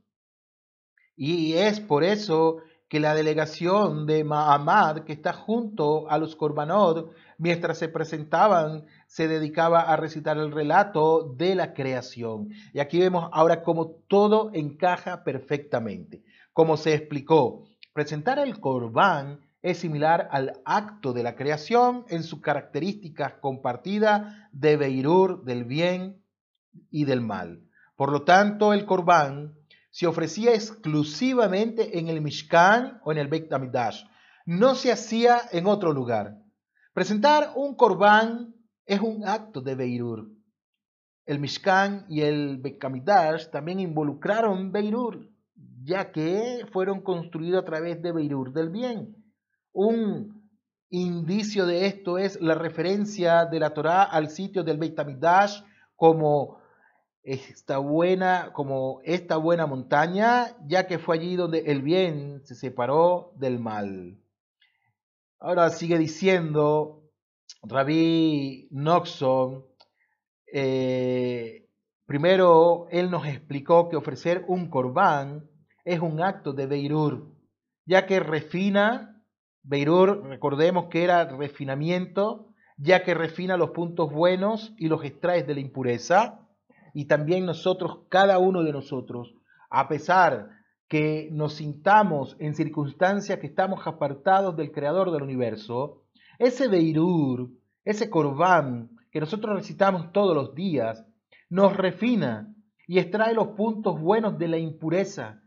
Y 1.16 1.54
es 1.54 1.80
por 1.80 2.04
eso 2.04 2.58
que 2.88 3.00
la 3.00 3.14
delegación 3.14 4.06
de 4.06 4.22
Mahamad, 4.22 5.00
que 5.00 5.12
está 5.12 5.32
junto 5.32 6.08
a 6.08 6.18
los 6.18 6.36
Korbanot, 6.36 7.12
mientras 7.42 7.78
se 7.78 7.88
presentaban, 7.88 8.86
se 9.08 9.26
dedicaba 9.26 9.80
a 9.80 9.96
recitar 9.96 10.38
el 10.38 10.52
relato 10.52 11.34
de 11.36 11.56
la 11.56 11.74
creación. 11.74 12.50
Y 12.72 12.78
aquí 12.78 13.00
vemos 13.00 13.28
ahora 13.32 13.64
cómo 13.64 13.96
todo 14.06 14.52
encaja 14.54 15.24
perfectamente. 15.24 16.22
Como 16.52 16.76
se 16.76 16.94
explicó, 16.94 17.64
presentar 17.92 18.38
el 18.38 18.60
Korban 18.60 19.40
es 19.60 19.78
similar 19.78 20.28
al 20.30 20.60
acto 20.64 21.12
de 21.12 21.24
la 21.24 21.34
creación 21.34 22.04
en 22.10 22.22
sus 22.22 22.40
características 22.40 23.34
compartidas 23.40 24.36
de 24.52 24.76
Beirur, 24.76 25.42
del 25.42 25.64
bien 25.64 26.22
y 26.92 27.06
del 27.06 27.22
mal. 27.22 27.64
Por 27.96 28.12
lo 28.12 28.22
tanto, 28.22 28.72
el 28.72 28.86
Korban 28.86 29.56
se 29.90 30.06
ofrecía 30.06 30.54
exclusivamente 30.54 31.98
en 31.98 32.06
el 32.06 32.20
Mishkan 32.20 33.00
o 33.02 33.10
en 33.10 33.18
el 33.18 33.26
Beit 33.26 33.52
HaMikdash. 33.52 34.04
No 34.46 34.76
se 34.76 34.92
hacía 34.92 35.40
en 35.50 35.66
otro 35.66 35.92
lugar. 35.92 36.41
Presentar 36.92 37.52
un 37.56 37.74
Korban 37.74 38.54
es 38.84 39.00
un 39.00 39.26
acto 39.26 39.62
de 39.62 39.74
Beirur. 39.74 40.28
El 41.24 41.38
Mishkan 41.38 42.04
y 42.10 42.20
el 42.20 42.58
Beit 42.58 42.84
HaMikdash 42.84 43.48
también 43.48 43.80
involucraron 43.80 44.72
Beirur, 44.72 45.30
ya 45.82 46.12
que 46.12 46.66
fueron 46.70 47.00
construidos 47.00 47.62
a 47.62 47.64
través 47.64 48.02
de 48.02 48.12
Beirur 48.12 48.52
del 48.52 48.68
bien. 48.68 49.16
Un 49.72 50.50
indicio 50.90 51.64
de 51.64 51.86
esto 51.86 52.18
es 52.18 52.38
la 52.42 52.56
referencia 52.56 53.46
de 53.46 53.58
la 53.58 53.72
Torá 53.72 54.02
al 54.02 54.28
sitio 54.28 54.62
del 54.62 54.76
Beit 54.76 54.98
HaMikdash 54.98 55.62
como 55.96 56.58
esta 57.22 57.78
buena, 57.78 58.52
como 58.52 59.00
esta 59.04 59.38
buena 59.38 59.64
montaña, 59.66 60.58
ya 60.66 60.86
que 60.86 60.98
fue 60.98 61.16
allí 61.16 61.36
donde 61.36 61.60
el 61.60 61.80
bien 61.80 62.42
se 62.44 62.54
separó 62.54 63.32
del 63.36 63.60
mal. 63.60 64.21
Ahora 65.44 65.70
sigue 65.70 65.98
diciendo 65.98 67.02
Rabbi 67.64 68.68
Noxon, 68.70 69.64
eh, 70.46 71.66
primero 72.06 72.86
él 72.92 73.10
nos 73.10 73.26
explicó 73.26 73.88
que 73.88 73.96
ofrecer 73.96 74.44
un 74.46 74.70
corbán 74.70 75.50
es 75.84 75.98
un 75.98 76.22
acto 76.22 76.52
de 76.52 76.66
Beirur, 76.66 77.34
ya 77.84 78.06
que 78.06 78.20
refina 78.20 79.20
Beirur, 79.64 80.28
recordemos 80.28 80.86
que 80.86 81.02
era 81.02 81.24
refinamiento, 81.24 82.54
ya 82.76 83.02
que 83.02 83.12
refina 83.12 83.56
los 83.56 83.70
puntos 83.70 84.12
buenos 84.12 84.72
y 84.78 84.86
los 84.86 85.04
extraes 85.04 85.44
de 85.44 85.54
la 85.54 85.60
impureza. 85.60 86.48
Y 86.94 87.06
también 87.06 87.46
nosotros, 87.46 88.06
cada 88.08 88.38
uno 88.38 88.62
de 88.62 88.70
nosotros, 88.70 89.34
a 89.70 89.88
pesar 89.88 90.50
que 90.92 91.30
nos 91.32 91.54
sintamos 91.54 92.36
en 92.38 92.54
circunstancias 92.54 93.38
que 93.38 93.46
estamos 93.46 93.86
apartados 93.86 94.54
del 94.58 94.72
Creador 94.72 95.10
del 95.10 95.22
universo, 95.22 96.02
ese 96.38 96.68
Beirur, 96.68 97.48
ese 97.82 98.10
Corbán 98.10 98.90
que 99.10 99.18
nosotros 99.18 99.56
recitamos 99.56 100.12
todos 100.12 100.36
los 100.36 100.54
días, 100.54 101.06
nos 101.48 101.74
refina 101.74 102.54
y 102.86 102.98
extrae 102.98 103.32
los 103.32 103.48
puntos 103.56 103.98
buenos 103.98 104.36
de 104.36 104.48
la 104.48 104.58
impureza 104.58 105.40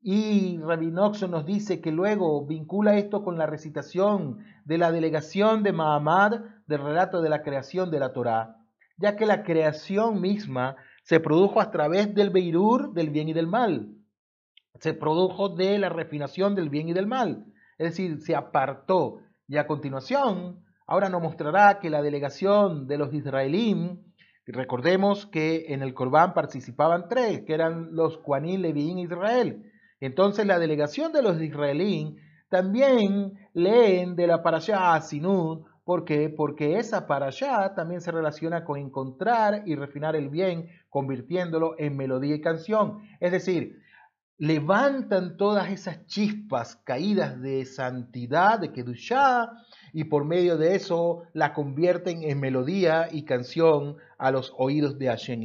y 0.00 0.58
Rabinoxo 0.58 1.26
nos 1.26 1.44
dice 1.44 1.80
que 1.80 1.90
luego 1.90 2.46
vincula 2.46 2.96
esto 2.96 3.24
con 3.24 3.36
la 3.38 3.46
recitación 3.46 4.38
de 4.64 4.78
la 4.78 4.92
delegación 4.92 5.64
de 5.64 5.72
Mahamad 5.72 6.42
del 6.68 6.80
relato 6.80 7.22
de 7.22 7.28
la 7.28 7.42
creación 7.42 7.90
de 7.90 7.98
la 7.98 8.12
Torá, 8.12 8.58
ya 8.98 9.16
que 9.16 9.26
la 9.26 9.42
creación 9.42 10.20
misma 10.20 10.76
se 11.02 11.18
produjo 11.18 11.60
a 11.60 11.72
través 11.72 12.14
del 12.14 12.30
Beirur 12.30 12.92
del 12.92 13.10
bien 13.10 13.30
y 13.30 13.32
del 13.32 13.48
mal. 13.48 13.95
Se 14.80 14.94
produjo 14.94 15.48
de 15.48 15.78
la 15.78 15.88
refinación 15.88 16.54
del 16.54 16.68
bien 16.68 16.88
y 16.88 16.92
del 16.92 17.06
mal. 17.06 17.46
Es 17.78 17.90
decir, 17.90 18.20
se 18.20 18.34
apartó. 18.34 19.20
Y 19.48 19.58
a 19.58 19.66
continuación, 19.66 20.64
ahora 20.86 21.08
nos 21.08 21.22
mostrará 21.22 21.78
que 21.78 21.90
la 21.90 22.02
delegación 22.02 22.86
de 22.86 22.98
los 22.98 23.14
israelíes, 23.14 23.98
recordemos 24.46 25.26
que 25.26 25.66
en 25.68 25.82
el 25.82 25.94
Corbán 25.94 26.34
participaban 26.34 27.08
tres, 27.08 27.42
que 27.46 27.54
eran 27.54 27.94
los 27.94 28.16
Juanín, 28.18 28.62
Levín 28.62 28.98
e 28.98 29.02
Israel. 29.02 29.72
Entonces 30.00 30.46
la 30.46 30.58
delegación 30.58 31.12
de 31.12 31.22
los 31.22 31.40
israelíes 31.40 32.14
también 32.48 33.32
leen 33.54 34.14
de 34.16 34.26
la 34.26 34.42
parashá 34.42 34.94
Asinud. 34.94 35.64
¿Por 35.84 36.04
qué? 36.04 36.28
Porque 36.28 36.78
esa 36.78 37.06
parashá 37.06 37.74
también 37.74 38.00
se 38.00 38.10
relaciona 38.10 38.64
con 38.64 38.78
encontrar 38.78 39.62
y 39.66 39.74
refinar 39.76 40.16
el 40.16 40.28
bien, 40.28 40.68
convirtiéndolo 40.88 41.76
en 41.78 41.96
melodía 41.96 42.34
y 42.34 42.40
canción. 42.40 42.98
Es 43.20 43.32
decir, 43.32 43.78
levantan 44.38 45.36
todas 45.36 45.70
esas 45.70 46.06
chispas 46.06 46.76
caídas 46.84 47.40
de 47.40 47.64
santidad, 47.64 48.58
de 48.58 48.72
Kedushá, 48.72 49.52
y 49.92 50.04
por 50.04 50.24
medio 50.24 50.58
de 50.58 50.74
eso 50.74 51.22
la 51.32 51.54
convierten 51.54 52.22
en 52.22 52.40
melodía 52.40 53.08
y 53.10 53.24
canción 53.24 53.96
a 54.18 54.30
los 54.30 54.52
oídos 54.56 54.98
de 54.98 55.06
Hashem 55.06 55.42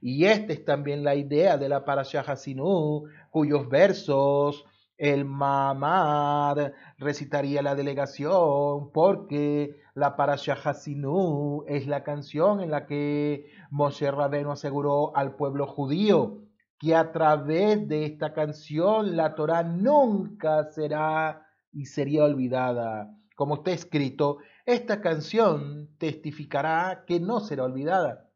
y 0.00 0.24
esta 0.26 0.52
es 0.52 0.64
también 0.64 1.02
la 1.02 1.14
idea 1.14 1.56
de 1.56 1.68
la 1.68 1.84
Parashah 1.84 2.20
Hasinú, 2.20 3.04
cuyos 3.30 3.68
versos 3.68 4.64
el 4.96 5.24
Mamad 5.24 6.72
recitaría 6.98 7.62
la 7.62 7.74
delegación, 7.74 8.90
porque 8.92 9.76
la 9.94 10.16
Parashah 10.16 10.58
Hasinú 10.64 11.64
es 11.66 11.86
la 11.86 12.04
canción 12.04 12.60
en 12.60 12.70
la 12.70 12.86
que 12.86 13.46
Moshe 13.70 14.10
Rabenu 14.10 14.52
aseguró 14.52 15.16
al 15.16 15.34
pueblo 15.34 15.66
judío 15.66 16.47
que 16.78 16.94
a 16.94 17.10
través 17.12 17.88
de 17.88 18.04
esta 18.04 18.32
canción 18.32 19.16
la 19.16 19.34
Torah 19.34 19.62
nunca 19.62 20.64
será 20.70 21.46
y 21.72 21.86
sería 21.86 22.24
olvidada. 22.24 23.14
Como 23.34 23.56
está 23.56 23.72
escrito, 23.72 24.38
esta 24.64 25.00
canción 25.00 25.90
testificará 25.98 27.04
que 27.06 27.20
no 27.20 27.40
será 27.40 27.64
olvidada. 27.64 28.28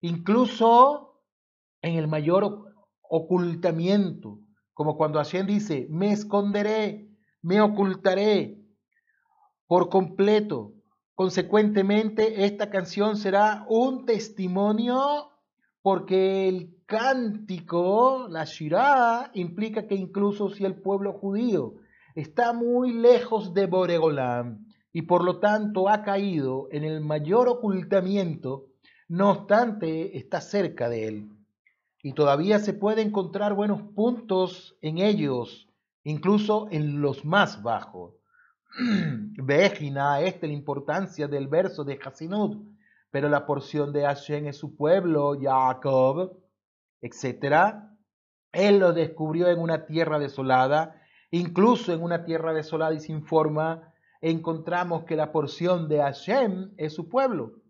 Incluso 0.00 1.22
en 1.82 1.96
el 1.96 2.08
mayor 2.08 2.74
ocultamiento, 3.02 4.40
como 4.74 4.96
cuando 4.96 5.18
Hashem 5.18 5.46
dice, 5.46 5.86
me 5.90 6.12
esconderé, 6.12 7.08
me 7.42 7.60
ocultaré 7.60 8.60
por 9.66 9.88
completo. 9.88 10.72
Consecuentemente, 11.14 12.44
esta 12.44 12.70
canción 12.70 13.16
será 13.16 13.64
un 13.68 14.06
testimonio 14.06 15.30
porque 15.82 16.48
el 16.48 16.77
cántico, 16.88 18.28
la 18.30 18.44
Shirah, 18.44 19.30
implica 19.34 19.86
que 19.86 19.94
incluso 19.94 20.48
si 20.48 20.64
el 20.64 20.74
pueblo 20.74 21.12
judío 21.12 21.74
está 22.14 22.54
muy 22.54 22.94
lejos 22.94 23.52
de 23.52 23.66
Boregolam 23.66 24.66
y 24.90 25.02
por 25.02 25.22
lo 25.22 25.38
tanto 25.38 25.90
ha 25.90 26.02
caído 26.02 26.66
en 26.72 26.84
el 26.84 27.02
mayor 27.02 27.46
ocultamiento, 27.46 28.68
no 29.06 29.32
obstante 29.32 30.16
está 30.16 30.40
cerca 30.40 30.88
de 30.88 31.08
él. 31.08 31.30
y 32.02 32.14
todavía 32.14 32.58
se 32.58 32.72
puede 32.72 33.02
encontrar 33.02 33.54
buenos 33.54 33.82
puntos 33.82 34.76
en 34.80 34.98
ellos, 34.98 35.68
incluso 36.04 36.68
en 36.70 37.02
los 37.02 37.24
más 37.24 37.62
bajos. 37.62 38.14
Vejina, 39.36 40.20
esta 40.22 40.46
es 40.46 40.52
la 40.52 40.58
importancia 40.58 41.28
del 41.28 41.48
verso 41.48 41.84
de 41.84 41.98
Hasinut, 42.02 42.62
pero 43.10 43.28
la 43.28 43.44
porción 43.44 43.92
de 43.92 44.04
Hashem 44.04 44.46
es 44.46 44.56
su 44.56 44.74
pueblo, 44.76 45.36
Jacob, 45.38 46.38
etc. 47.00 47.76
Él 48.52 48.78
lo 48.78 48.92
descubrió 48.92 49.48
en 49.48 49.58
una 49.60 49.86
tierra 49.86 50.18
desolada, 50.18 51.00
incluso 51.30 51.92
en 51.92 52.02
una 52.02 52.24
tierra 52.24 52.52
desolada 52.52 52.94
y 52.94 53.00
sin 53.00 53.24
forma, 53.24 53.92
encontramos 54.20 55.04
que 55.04 55.16
la 55.16 55.32
porción 55.32 55.88
de 55.88 55.98
Hashem 55.98 56.72
es 56.76 56.94
su 56.94 57.08
pueblo. 57.08 57.62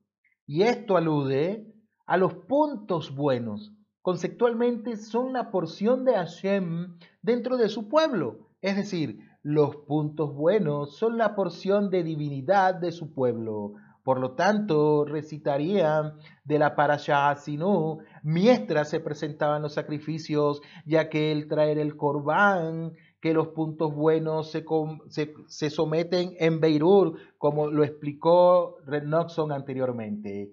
Y 0.46 0.62
esto 0.62 0.96
alude 0.96 1.66
a 2.06 2.16
los 2.16 2.34
puntos 2.34 3.14
buenos. 3.14 3.72
Conceptualmente 4.00 4.96
son 4.96 5.34
la 5.34 5.50
porción 5.50 6.04
de 6.04 6.14
Hashem 6.14 6.96
dentro 7.20 7.58
de 7.58 7.68
su 7.68 7.88
pueblo. 7.88 8.48
Es 8.62 8.76
decir, 8.76 9.20
los 9.42 9.76
puntos 9.76 10.34
buenos 10.34 10.96
son 10.96 11.18
la 11.18 11.34
porción 11.34 11.90
de 11.90 12.02
divinidad 12.02 12.74
de 12.74 12.92
su 12.92 13.12
pueblo. 13.12 13.74
Por 14.08 14.20
lo 14.20 14.32
tanto, 14.32 15.04
recitaría 15.04 16.14
de 16.42 16.58
la 16.58 16.74
Parashah 16.74 17.34
Sinú 17.34 17.98
mientras 18.22 18.88
se 18.88 19.00
presentaban 19.00 19.60
los 19.60 19.74
sacrificios, 19.74 20.62
ya 20.86 21.10
que 21.10 21.30
el 21.30 21.46
traer 21.46 21.78
el 21.78 21.94
corbán, 21.94 22.94
que 23.20 23.34
los 23.34 23.48
puntos 23.48 23.94
buenos 23.94 24.50
se, 24.50 24.64
se, 25.48 25.68
someten 25.68 26.32
en 26.38 26.58
Beirut, 26.58 27.18
como 27.36 27.66
lo 27.66 27.84
explicó 27.84 28.78
Red 28.86 29.02
Noxon 29.02 29.52
anteriormente. 29.52 30.50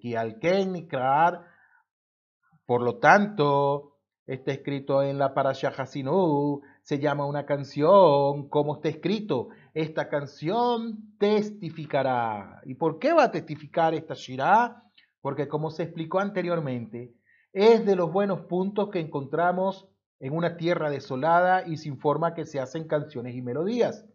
Por 2.65 2.81
lo 2.81 3.00
tanto, 3.00 4.00
está 4.27 4.51
escrito 4.51 5.01
en 5.01 5.17
la 5.17 5.33
Parashah 5.33 5.69
Hasinú, 5.77 6.62
se 6.85 6.99
llama 6.99 7.25
una 7.25 7.47
canción, 7.47 8.47
como 8.47 8.75
está 8.75 8.89
escrito, 8.89 9.49
esta 9.73 10.07
canción 10.07 11.17
testificará. 11.17 12.61
¿Y 12.63 12.75
por 12.75 12.99
qué 12.99 13.11
va 13.11 13.23
a 13.23 13.31
testificar 13.31 13.95
esta 13.95 14.13
Shirah? 14.13 14.83
Porque 15.19 15.47
como 15.47 15.71
se 15.71 15.81
explicó 15.81 16.19
anteriormente, 16.19 17.15
es 17.53 17.83
de 17.87 17.95
los 17.95 18.11
buenos 18.11 18.41
puntos 18.41 18.91
que 18.91 18.99
encontramos 18.99 19.89
en 20.19 20.35
una 20.35 20.57
tierra 20.57 20.91
desolada 20.91 21.67
y 21.67 21.77
sin 21.77 21.97
forma 21.97 22.35
que 22.35 22.45
se 22.45 22.59
hacen 22.59 22.87
canciones 22.87 23.33
y 23.33 23.41
melodías. 23.41 24.05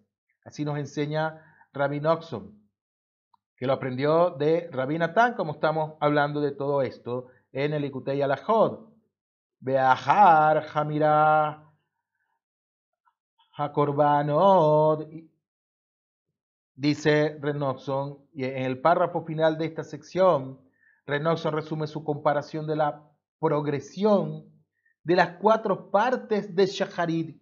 Así 0.44 0.64
nos 0.64 0.78
enseña 0.78 1.42
Rabbi 1.72 1.98
Noxon, 1.98 2.56
que 3.56 3.66
lo 3.66 3.72
aprendió 3.72 4.30
de 4.30 4.68
Rabbi 4.70 4.96
Natán, 4.96 5.34
como 5.34 5.54
estamos 5.54 5.94
hablando 5.98 6.40
de 6.40 6.52
todo 6.52 6.82
esto 6.82 7.26
en 7.50 7.72
el 7.72 7.84
Ikutei 7.84 8.22
Alajod. 8.22 8.90
Beahar, 9.58 10.64
Hamira, 10.72 11.69
Hakorbanot, 13.61 15.07
dice 16.75 17.38
Renoxon, 17.40 18.19
y 18.33 18.45
en 18.45 18.64
el 18.64 18.81
párrafo 18.81 19.23
final 19.23 19.59
de 19.59 19.67
esta 19.67 19.85
sección, 19.85 20.59
Renoxon 21.07 21.52
resume 21.52 21.87
su 21.87 22.02
comparación 22.02 22.67
de 22.67 22.76
la 22.76 23.07
progresión 23.38 24.47
de 25.05 25.17
las 25.17 25.37
cuatro 25.37 25.90
partes 25.90 26.55
de 26.55 26.67
Shaharid 26.67 27.37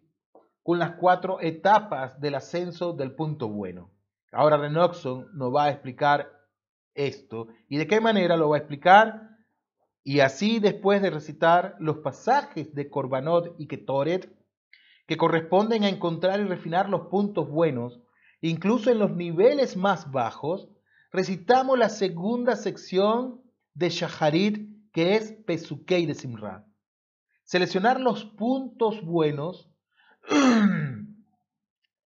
con 0.63 0.79
las 0.79 0.93
cuatro 0.93 1.41
etapas 1.41 2.21
del 2.21 2.35
ascenso 2.35 2.93
del 2.93 3.15
punto 3.15 3.49
bueno. 3.49 3.91
Ahora 4.33 4.57
Renoxon 4.57 5.29
nos 5.35 5.55
va 5.55 5.65
a 5.65 5.71
explicar 5.71 6.31
esto. 6.95 7.49
¿Y 7.69 7.79
de 7.79 7.87
qué 7.87 8.01
manera 8.01 8.37
lo 8.37 8.49
va 8.49 8.57
a 8.57 8.59
explicar? 8.59 9.37
Y 10.03 10.21
así 10.21 10.59
después 10.59 11.01
de 11.01 11.11
recitar 11.11 11.77
los 11.79 11.99
pasajes 11.99 12.75
de 12.75 12.91
Korbanot 12.91 13.55
y 13.59 13.67
Ketoret, 13.67 14.38
que 15.09 15.17
corresponden 15.17 15.83
a 15.85 15.89
encontrar 15.89 16.39
y 16.39 16.45
refinar 16.45 16.91
los 16.91 17.09
puntos 17.09 17.49
buenos, 17.49 17.99
incluso 18.43 18.91
en 18.91 18.99
los 18.99 19.17
niveles 19.17 19.75
más 19.75 20.13
bajos, 20.13 20.69
recitamos 21.11 21.79
la 21.79 21.89
segunda 21.89 22.57
sección 22.57 23.41
de 23.73 23.89
Shaharit, 23.89 24.69
que 24.93 25.17
es 25.17 25.33
Pesukei 25.47 26.05
de 26.05 26.15
Simra. 26.15 26.67
Seleccionar 27.45 27.99
los 28.01 28.27
puntos 28.27 29.03
buenos. 29.03 29.71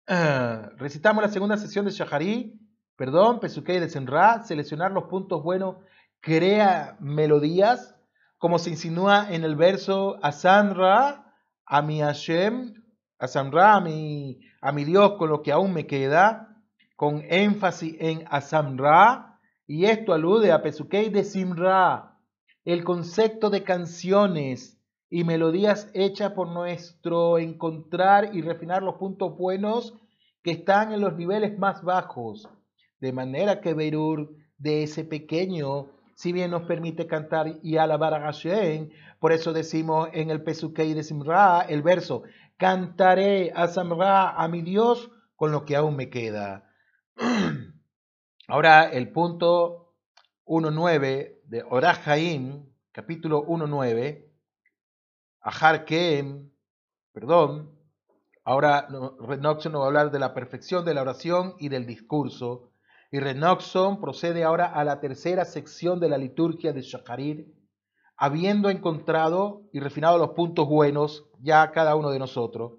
Ah, 0.06 0.70
recitamos 0.76 1.24
la 1.24 1.30
segunda 1.30 1.56
sección 1.56 1.86
de 1.86 1.92
Shaharit, 1.92 2.54
perdón, 2.96 3.40
Pesukei 3.40 3.80
de 3.80 3.88
Simra, 3.88 4.42
seleccionar 4.42 4.92
los 4.92 5.04
puntos 5.04 5.42
buenos 5.42 5.76
crea 6.20 6.98
melodías, 7.00 7.96
como 8.36 8.58
se 8.58 8.68
insinúa 8.68 9.32
en 9.32 9.42
el 9.42 9.56
verso 9.56 10.18
Asanra, 10.22 11.34
a 11.64 11.82
mi 11.82 12.00
Hashem, 12.00 12.79
a 13.20 13.28
Samra, 13.28 13.74
a 13.74 13.80
mi, 13.80 14.40
a 14.62 14.72
mi 14.72 14.84
Dios, 14.84 15.12
con 15.18 15.28
lo 15.28 15.42
que 15.42 15.52
aún 15.52 15.74
me 15.74 15.86
queda, 15.86 16.56
con 16.96 17.22
énfasis 17.28 17.96
en 18.00 18.24
Asamra, 18.30 19.38
y 19.66 19.84
esto 19.84 20.12
alude 20.12 20.50
a 20.50 20.62
Pesukei 20.62 21.10
de 21.10 21.22
Simra, 21.22 22.16
el 22.64 22.82
concepto 22.82 23.50
de 23.50 23.62
canciones 23.62 24.78
y 25.10 25.24
melodías 25.24 25.90
hechas 25.92 26.32
por 26.32 26.48
nuestro 26.48 27.38
encontrar 27.38 28.34
y 28.34 28.40
refinar 28.42 28.82
los 28.82 28.96
puntos 28.96 29.36
buenos 29.36 29.94
que 30.42 30.52
están 30.52 30.92
en 30.92 31.00
los 31.00 31.16
niveles 31.16 31.58
más 31.58 31.82
bajos, 31.82 32.48
de 33.00 33.12
manera 33.12 33.60
que 33.60 33.74
Beirur 33.74 34.30
de 34.56 34.82
ese 34.82 35.04
pequeño, 35.04 35.88
si 36.14 36.32
bien 36.32 36.50
nos 36.50 36.62
permite 36.62 37.06
cantar 37.06 37.58
y 37.62 37.76
alabar 37.76 38.14
a 38.14 38.20
Hashem, 38.20 38.90
por 39.18 39.32
eso 39.32 39.52
decimos 39.52 40.08
en 40.12 40.30
el 40.30 40.42
Pesukei 40.42 40.94
de 40.94 41.02
Simra, 41.02 41.60
el 41.68 41.82
verso, 41.82 42.22
Cantaré 42.60 43.52
a 43.56 43.68
Samra, 43.68 44.32
a 44.32 44.46
mi 44.46 44.60
Dios, 44.60 45.10
con 45.34 45.50
lo 45.50 45.64
que 45.64 45.76
aún 45.76 45.96
me 45.96 46.10
queda. 46.10 46.70
Ahora 48.48 48.84
el 48.84 49.10
punto 49.12 49.94
1.9 50.44 51.40
de 51.44 51.62
Orahaim, 51.62 52.70
capítulo 52.92 53.46
1.9, 53.46 54.26
Ajar 55.40 55.86
perdón, 57.14 57.78
ahora 58.44 58.86
Renoxon 59.20 59.72
nos 59.72 59.80
va 59.80 59.84
a 59.84 59.88
hablar 59.88 60.10
de 60.10 60.18
la 60.18 60.34
perfección 60.34 60.84
de 60.84 60.92
la 60.92 61.00
oración 61.00 61.54
y 61.58 61.70
del 61.70 61.86
discurso. 61.86 62.74
Y 63.10 63.20
Renoxon 63.20 64.02
procede 64.02 64.44
ahora 64.44 64.66
a 64.66 64.84
la 64.84 65.00
tercera 65.00 65.46
sección 65.46 65.98
de 65.98 66.10
la 66.10 66.18
liturgia 66.18 66.74
de 66.74 66.82
Shacharit, 66.82 67.59
habiendo 68.22 68.68
encontrado 68.68 69.62
y 69.72 69.80
refinado 69.80 70.18
los 70.18 70.30
puntos 70.30 70.68
buenos 70.68 71.24
ya 71.40 71.72
cada 71.72 71.96
uno 71.96 72.10
de 72.10 72.18
nosotros, 72.18 72.72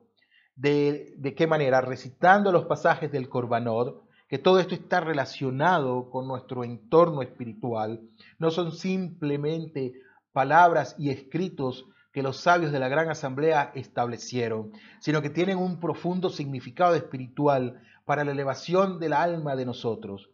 de, 0.55 1.15
de 1.17 1.33
qué 1.33 1.47
manera, 1.47 1.81
recitando 1.81 2.51
los 2.51 2.65
pasajes 2.65 3.11
del 3.11 3.27
Corbanot, 3.27 4.03
que 4.29 4.37
todo 4.37 4.59
esto 4.59 4.75
está 4.75 4.99
relacionado 4.99 6.11
con 6.11 6.27
nuestro 6.27 6.63
entorno 6.63 7.23
espiritual, 7.23 8.01
no 8.37 8.51
son 8.51 8.71
simplemente 8.71 9.93
palabras 10.31 10.95
y 10.99 11.09
escritos 11.09 11.87
que 12.13 12.21
los 12.21 12.37
sabios 12.37 12.71
de 12.71 12.77
la 12.77 12.87
gran 12.87 13.09
asamblea 13.09 13.71
establecieron, 13.73 14.73
sino 14.99 15.23
que 15.23 15.31
tienen 15.31 15.57
un 15.57 15.79
profundo 15.79 16.29
significado 16.29 16.93
espiritual 16.93 17.81
para 18.05 18.23
la 18.23 18.31
elevación 18.31 18.99
del 18.99 19.13
alma 19.13 19.55
de 19.55 19.65
nosotros. 19.65 20.29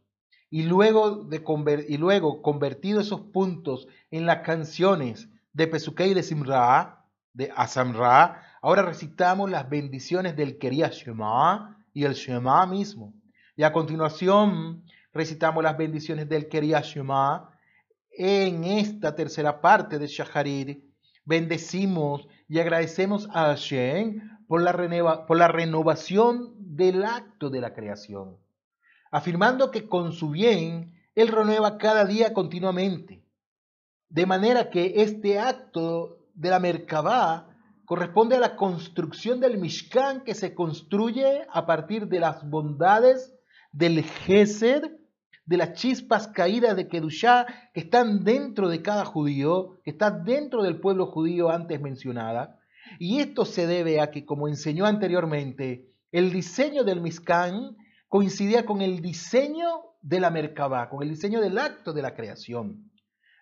Y 0.50 0.64
luego, 0.64 1.26
de 1.26 1.86
y 1.90 1.98
luego 1.98 2.42
convertido 2.42 3.02
esos 3.02 3.22
puntos 3.22 3.88
en 4.12 4.26
las 4.26 4.40
canciones 4.40 5.30
de 5.52 5.68
Pesukei 5.68 6.14
de 6.14 6.24
Simra, 6.24 7.06
de 7.34 7.52
Asamra, 7.56 8.44
ahora 8.62 8.82
recitamos 8.82 9.52
las 9.52 9.70
bendiciones 9.70 10.36
del 10.38 10.58
Keria 10.58 10.90
Shema 10.90 11.78
y 11.94 12.06
el 12.06 12.14
Shema 12.14 12.66
mismo. 12.66 13.14
Y 13.58 13.64
a 13.64 13.74
continuación 13.74 14.86
recitamos 15.12 15.64
las 15.64 15.78
bendiciones 15.78 16.30
del 16.30 16.48
Keria 16.48 16.80
Shema. 16.80 17.52
En 18.12 18.64
esta 18.64 19.16
tercera 19.16 19.60
parte 19.60 20.00
de 20.00 20.08
Shaharit 20.08 20.84
bendecimos 21.26 22.26
y 22.48 22.60
agradecemos 22.60 23.28
a 23.34 23.48
Hashem 23.48 24.22
por 24.48 24.62
la, 24.62 25.26
por 25.26 25.38
la 25.38 25.50
renovación 25.50 26.54
del 26.58 27.04
acto 27.04 27.50
de 27.50 27.60
la 27.60 27.74
creación 27.74 28.38
afirmando 29.12 29.72
que 29.72 29.88
con 29.88 30.12
su 30.12 30.32
bien 30.32 30.93
Él 31.15 31.30
renueva 31.30 31.78
cada 31.78 32.06
día 32.06 32.34
continuamente. 32.34 33.24
De 34.10 34.26
manera 34.26 34.70
que 34.70 34.93
este 34.98 35.39
acto 35.39 36.20
de 36.34 36.50
la 36.50 36.60
Merkabah 36.60 37.50
corresponde 37.86 38.36
a 38.36 38.39
la 38.39 38.56
construcción 38.56 39.39
del 39.39 39.58
Mishkan 39.58 40.24
que 40.24 40.36
se 40.36 40.54
construye 40.54 41.46
a 41.50 41.65
partir 41.65 42.08
de 42.08 42.20
las 42.20 42.48
bondades 42.50 43.34
del 43.72 44.04
Gesed, 44.04 44.91
de 45.46 45.58
las 45.58 45.74
chispas 45.74 46.28
caídas 46.28 46.76
de 46.76 46.89
Kedushá 46.89 47.46
que 47.74 47.80
están 47.80 48.24
dentro 48.24 48.67
de 48.67 48.82
cada 48.82 49.06
judío, 49.06 49.80
que 49.84 49.91
está 49.91 50.12
dentro 50.12 50.63
del 50.63 50.80
pueblo 50.80 51.08
judío 51.08 51.50
antes 51.50 51.80
mencionada. 51.80 52.60
Y 53.00 53.20
esto 53.20 53.46
se 53.46 53.67
debe 53.67 54.02
a 54.02 54.12
que, 54.12 54.26
como 54.26 54.48
enseñó 54.48 54.86
anteriormente, 54.86 55.88
el 56.12 56.32
diseño 56.32 56.84
del 56.84 57.02
Mishkan 57.02 57.78
coincidía 58.08 58.65
con 58.65 58.82
el 58.82 59.02
diseño 59.02 59.67
de 60.02 60.20
la 60.20 60.30
Merkabah, 60.30 60.89
con 60.89 61.04
el 61.04 61.10
diseño 61.10 61.41
del 61.41 61.58
acto 61.58 61.93
de 61.93 62.02
la 62.02 62.15
creación. 62.15 62.91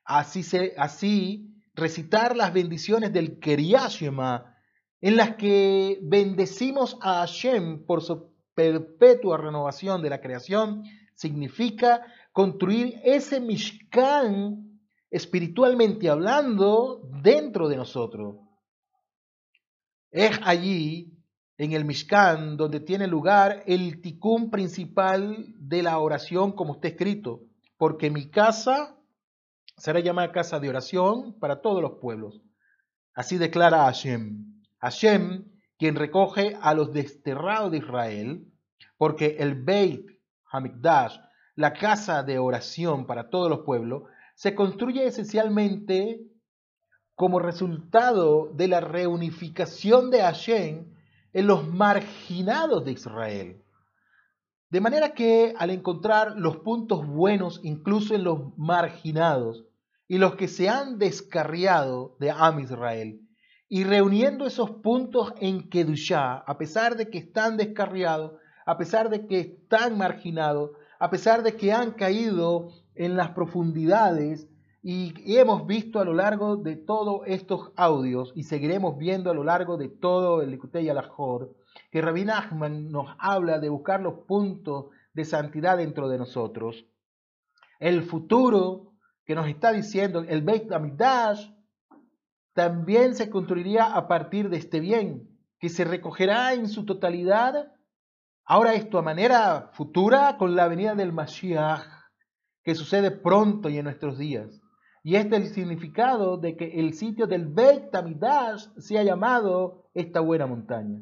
Así, 0.03 0.43
se, 0.43 0.73
así 0.77 1.55
recitar 1.73 2.35
las 2.35 2.53
bendiciones 2.53 3.13
del 3.13 3.39
Keriashema, 3.39 4.55
en 5.01 5.17
las 5.17 5.35
que 5.35 5.99
bendecimos 6.03 6.97
a 7.01 7.19
Hashem 7.19 7.85
por 7.85 8.01
su 8.01 8.33
perpetua 8.55 9.37
renovación 9.37 10.01
de 10.01 10.09
la 10.09 10.21
creación, 10.21 10.83
significa 11.13 12.05
construir 12.31 12.99
ese 13.03 13.39
Mishkan 13.39 14.79
espiritualmente 15.11 16.09
hablando 16.09 17.01
dentro 17.21 17.67
de 17.67 17.77
nosotros. 17.77 18.37
Es 20.11 20.39
allí, 20.43 21.14
en 21.57 21.71
el 21.71 21.85
Mishkan, 21.85 22.57
donde 22.57 22.79
tiene 22.79 23.07
lugar 23.07 23.63
el 23.65 24.01
ticún 24.01 24.49
principal 24.49 25.53
de 25.57 25.83
la 25.83 25.99
oración, 25.99 26.51
como 26.51 26.75
está 26.75 26.89
escrito, 26.89 27.41
porque 27.77 28.09
mi 28.09 28.29
casa 28.29 28.97
será 29.77 29.99
llamada 29.99 30.31
casa 30.31 30.59
de 30.59 30.69
oración 30.69 31.37
para 31.39 31.61
todos 31.61 31.81
los 31.81 31.93
pueblos. 31.99 32.41
Así 33.13 33.37
declara 33.37 33.85
Hashem. 33.85 34.61
Hashem, 34.79 35.45
quien 35.77 35.95
recoge 35.95 36.57
a 36.61 36.73
los 36.73 36.91
desterrados 36.91 37.71
de 37.71 37.77
Israel, 37.77 38.51
porque 38.97 39.37
el 39.39 39.63
Beit 39.63 40.05
Hamikdash, 40.51 41.17
la 41.55 41.73
casa 41.73 42.23
de 42.23 42.37
oración 42.37 43.05
para 43.05 43.29
todos 43.29 43.49
los 43.49 43.59
pueblos, 43.61 44.03
se 44.35 44.53
construye 44.53 45.05
esencialmente 45.05 46.19
como 47.15 47.39
resultado 47.39 48.51
de 48.53 48.67
la 48.67 48.81
reunificación 48.81 50.11
de 50.11 50.21
Hashem 50.21 50.94
en 51.35 51.47
los 51.47 51.67
marginados 51.67 52.85
de 52.85 52.93
Israel. 52.93 53.61
De 54.69 54.79
manera 54.79 55.13
que 55.13 55.53
al 55.57 55.69
encontrar 55.69 56.35
los 56.37 56.57
puntos 56.57 57.05
buenos 57.05 57.59
incluso 57.61 58.15
en 58.15 58.23
los 58.23 58.57
marginados 58.57 59.65
y 60.07 60.17
los 60.17 60.35
que 60.35 60.47
se 60.47 60.69
han 60.69 60.97
descarriado 60.97 62.15
de 62.21 62.31
Am 62.31 62.61
Israel, 62.61 63.19
y 63.67 63.83
reuniendo 63.83 64.45
esos 64.45 64.71
puntos 64.81 65.33
en 65.41 65.69
Kedushá, 65.69 66.37
a 66.37 66.57
pesar 66.57 66.95
de 66.95 67.09
que 67.09 67.17
están 67.17 67.57
descarriados, 67.57 68.39
a 68.65 68.77
pesar 68.77 69.09
de 69.09 69.27
que 69.27 69.39
están 69.41 69.97
marginados, 69.97 70.71
a 70.99 71.09
pesar 71.09 71.43
de 71.43 71.57
que 71.57 71.73
han 71.73 71.91
caído 71.91 72.69
en 72.95 73.17
las 73.17 73.31
profundidades 73.31 74.47
y, 74.87 75.35
hemos 75.35 75.65
visto 75.65 75.99
a 75.99 76.05
lo 76.05 76.13
largo 76.13 76.57
de 76.57 76.75
todos 76.75 77.21
estos 77.25 77.71
audios 77.75 78.31
y 78.35 78.43
seguiremos 78.43 78.99
viendo 78.99 79.31
a 79.31 79.33
lo 79.33 79.43
largo 79.43 79.77
de 79.77 79.89
todo 79.89 80.43
el 80.43 80.51
Likutei 80.51 80.87
Alajor, 80.89 81.55
que 81.89 82.03
Rabbi 82.03 82.23
Nachman 82.23 82.91
nos 82.91 83.07
habla 83.17 83.57
de 83.57 83.69
buscar 83.69 83.99
los 84.01 84.25
puntos 84.27 84.91
de 85.11 85.25
santidad 85.25 85.77
dentro 85.77 86.07
de 86.07 86.19
nosotros. 86.19 86.85
El 87.79 88.03
futuro 88.03 88.93
que 89.25 89.33
nos 89.33 89.47
está 89.47 89.73
diciendo 89.73 90.19
el 90.19 90.43
Beit 90.43 90.71
Amidash 90.71 91.49
también 92.53 93.15
se 93.15 93.31
construiría 93.31 93.85
a 93.85 94.07
partir 94.07 94.49
de 94.49 94.57
este 94.57 94.79
bien, 94.79 95.27
que 95.57 95.69
se 95.69 95.83
recogerá 95.83 96.53
en 96.53 96.69
su 96.69 96.85
totalidad 96.85 97.71
Ahora 98.47 98.75
esto 98.75 98.99
a 98.99 99.01
manera 99.01 99.71
futura 99.73 100.37
con 100.37 100.55
la 100.55 100.67
venida 100.67 100.93
del 100.93 101.11
Mashiach, 101.11 101.87
que 102.61 102.75
sucede 102.75 103.09
pronto 103.09 103.69
y 103.69 103.79
en 103.79 103.85
nuestros 103.85 104.19
días. 104.19 104.61
Y 105.07 105.17
este 105.17 105.35
es 105.35 105.43
el 105.43 105.53
significado 105.53 106.37
de 106.37 106.57
que 106.57 106.79
el 106.79 106.95
sitio 106.95 107.27
del 107.27 107.45
Beit 107.45 107.91
Tamidash 107.91 108.69
sea 108.79 109.03
llamado 109.03 109.87
esta 109.93 110.19
buena 110.19 110.47
montaña. 110.47 110.99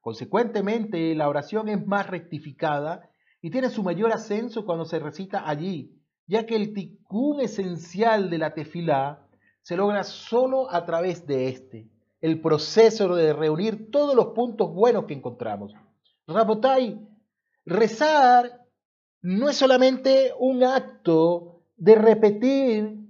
Consecuentemente, 0.00 1.12
la 1.16 1.28
oración 1.28 1.68
es 1.68 1.84
más 1.84 2.06
rectificada 2.06 3.10
y 3.42 3.50
tiene 3.50 3.70
su 3.70 3.82
mayor 3.82 4.12
ascenso 4.12 4.64
cuando 4.64 4.84
se 4.84 5.00
recita 5.00 5.48
allí, 5.48 6.00
ya 6.28 6.46
que 6.46 6.54
el 6.54 6.72
tikkun 6.72 7.40
esencial 7.40 8.30
de 8.30 8.38
la 8.38 8.54
tefilá 8.54 9.26
se 9.62 9.76
logra 9.76 10.04
solo 10.04 10.70
a 10.70 10.86
través 10.86 11.26
de 11.26 11.48
este, 11.48 11.90
el 12.20 12.40
proceso 12.40 13.16
de 13.16 13.32
reunir 13.32 13.90
todos 13.90 14.14
los 14.14 14.26
puntos 14.26 14.72
buenos 14.72 15.06
que 15.06 15.14
encontramos. 15.14 15.74
Rabotai, 16.28 17.04
rezar 17.66 18.64
no 19.22 19.48
es 19.48 19.56
solamente 19.56 20.30
un 20.38 20.62
acto 20.62 21.64
de 21.76 21.96
repetir 21.96 23.03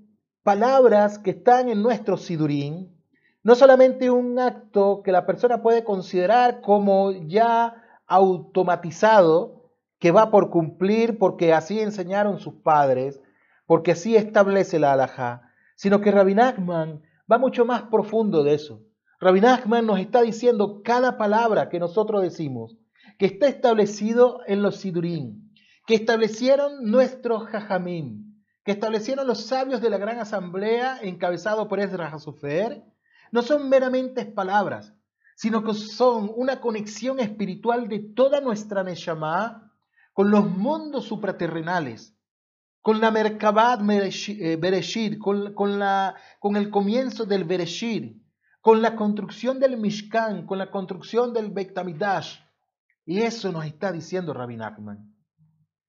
palabras 0.44 1.18
que 1.18 1.30
están 1.30 1.70
en 1.70 1.82
nuestro 1.82 2.18
sidurín, 2.18 2.94
no 3.42 3.54
solamente 3.54 4.10
un 4.10 4.38
acto 4.38 5.02
que 5.02 5.10
la 5.10 5.26
persona 5.26 5.62
puede 5.62 5.84
considerar 5.84 6.60
como 6.60 7.12
ya 7.12 7.82
automatizado, 8.06 9.70
que 9.98 10.12
va 10.12 10.30
por 10.30 10.50
cumplir 10.50 11.18
porque 11.18 11.54
así 11.54 11.80
enseñaron 11.80 12.38
sus 12.38 12.56
padres, 12.56 13.20
porque 13.66 13.92
así 13.92 14.16
establece 14.16 14.78
la 14.78 14.92
alajá, 14.92 15.50
sino 15.76 16.02
que 16.02 16.10
Rabbi 16.10 16.34
Nachman 16.34 17.02
va 17.30 17.38
mucho 17.38 17.64
más 17.64 17.84
profundo 17.84 18.44
de 18.44 18.54
eso. 18.54 18.82
Rabbi 19.20 19.40
Nachman 19.40 19.86
nos 19.86 19.98
está 19.98 20.20
diciendo 20.20 20.82
cada 20.84 21.16
palabra 21.16 21.70
que 21.70 21.80
nosotros 21.80 22.20
decimos, 22.20 22.76
que 23.18 23.24
está 23.24 23.48
establecido 23.48 24.40
en 24.46 24.60
los 24.60 24.76
Sidurín, 24.76 25.54
que 25.86 25.94
establecieron 25.94 26.90
nuestros 26.90 27.44
Jajamim, 27.44 28.23
que 28.64 28.72
establecieron 28.72 29.26
los 29.26 29.46
sabios 29.46 29.80
de 29.80 29.90
la 29.90 29.98
gran 29.98 30.18
asamblea 30.18 30.98
encabezado 31.02 31.68
por 31.68 31.80
Ezra 31.80 32.08
Hasofer, 32.08 32.82
no 33.30 33.42
son 33.42 33.68
meramente 33.68 34.24
palabras, 34.24 34.94
sino 35.36 35.62
que 35.62 35.74
son 35.74 36.32
una 36.34 36.60
conexión 36.60 37.20
espiritual 37.20 37.88
de 37.88 37.98
toda 37.98 38.40
nuestra 38.40 38.82
Neshama 38.82 39.72
con 40.12 40.30
los 40.30 40.48
mundos 40.48 41.06
supraterrenales, 41.06 42.16
con 42.80 43.00
la 43.00 43.10
Merkabat 43.10 43.80
eh, 43.80 44.56
Bereshit, 44.56 45.18
con, 45.18 45.52
con, 45.54 45.78
la, 45.78 46.14
con 46.38 46.56
el 46.56 46.70
comienzo 46.70 47.26
del 47.26 47.44
Bereshit, 47.44 48.22
con 48.60 48.80
la 48.80 48.96
construcción 48.96 49.60
del 49.60 49.76
Mishkan, 49.76 50.46
con 50.46 50.58
la 50.58 50.70
construcción 50.70 51.34
del 51.34 51.50
Bektamidash, 51.50 52.38
y 53.04 53.20
eso 53.20 53.52
nos 53.52 53.66
está 53.66 53.92
diciendo 53.92 54.32
Rabbi 54.32 54.56
Nachman. 54.56 55.13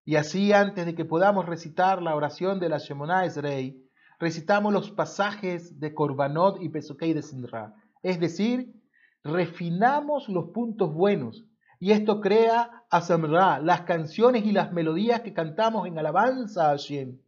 Y 0.04 0.16
así, 0.16 0.52
antes 0.52 0.84
de 0.84 0.94
que 0.94 1.04
podamos 1.04 1.46
recitar 1.46 2.02
la 2.02 2.16
oración 2.16 2.58
de 2.58 2.68
la 2.68 2.78
Shemona 2.78 3.24
Esrei, 3.24 3.80
recitamos 4.18 4.72
los 4.72 4.90
pasajes 4.90 5.78
de 5.78 5.94
Korbanot 5.94 6.60
y 6.60 6.68
Pesukei 6.68 7.12
de 7.12 7.22
Sindra. 7.22 7.74
Es 8.02 8.18
decir, 8.18 8.72
refinamos 9.22 10.28
los 10.28 10.50
puntos 10.50 10.92
buenos. 10.92 11.44
Y 11.78 11.92
esto 11.92 12.20
crea 12.20 12.84
Asamra, 12.90 13.60
las 13.60 13.82
canciones 13.82 14.44
y 14.44 14.52
las 14.52 14.72
melodías 14.72 15.20
que 15.20 15.32
cantamos 15.32 15.86
en 15.86 15.98
alabanza 15.98 16.66
a 16.66 16.70
Hashem. 16.70 17.18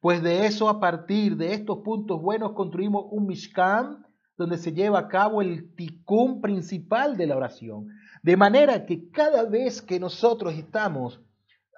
Pues 0.00 0.22
de 0.22 0.46
eso, 0.46 0.68
a 0.68 0.80
partir 0.80 1.36
de 1.36 1.54
estos 1.54 1.78
puntos 1.78 2.20
buenos, 2.20 2.52
construimos 2.52 3.06
un 3.10 3.26
Mishkan 3.26 4.04
donde 4.36 4.58
se 4.58 4.72
lleva 4.72 4.98
a 4.98 5.08
cabo 5.08 5.40
el 5.40 5.74
tikkun 5.74 6.40
principal 6.40 7.16
de 7.16 7.26
la 7.26 7.36
oración. 7.36 7.88
De 8.22 8.36
manera 8.36 8.84
que 8.84 9.10
cada 9.10 9.44
vez 9.44 9.80
que 9.80 10.00
nosotros 10.00 10.54
estamos 10.54 11.20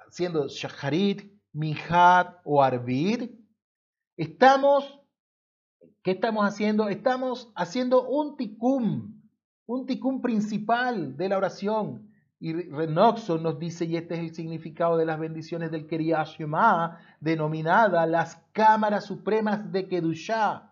haciendo 0.09 0.47
shaharit, 0.49 1.31
mihad 1.53 2.37
o 2.45 2.63
arbid, 2.63 3.31
estamos, 4.17 5.01
¿qué 6.03 6.13
estamos 6.13 6.47
haciendo? 6.47 6.89
Estamos 6.89 7.51
haciendo 7.55 8.07
un 8.07 8.37
tikkun, 8.37 9.23
un 9.67 9.87
tikkun 9.87 10.23
principal 10.23 11.17
de 11.17 11.29
la 11.29 11.39
oración. 11.39 12.13
Y 12.39 12.53
Renoxon 12.53 13.43
nos 13.43 13.59
dice, 13.59 13.87
y 13.87 13.97
este 13.97 14.15
es 14.15 14.21
el 14.21 14.35
significado 14.35 14.99
de 14.99 15.07
las 15.07 15.19
bendiciones 15.19 15.71
del 15.71 15.87
Keriyashima, 15.87 16.99
denominada 17.21 18.07
las 18.07 18.37
cámaras 18.53 19.07
supremas 19.07 19.73
de 19.73 19.89
Kedushah. 19.89 20.71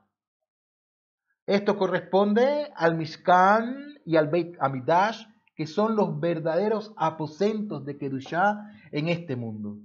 Esto 1.47 1.77
corresponde 1.77 2.71
al 2.75 2.97
Mishkan 2.97 3.99
y 4.05 4.17
al 4.17 4.29
Beit 4.29 4.57
Amidash, 4.61 5.27
que 5.55 5.67
son 5.67 5.97
los 5.97 6.19
verdaderos 6.21 6.93
aposentos 6.97 7.85
de 7.85 7.97
Kedushá 7.97 8.71
en 8.93 9.09
este 9.09 9.37
mundo. 9.37 9.79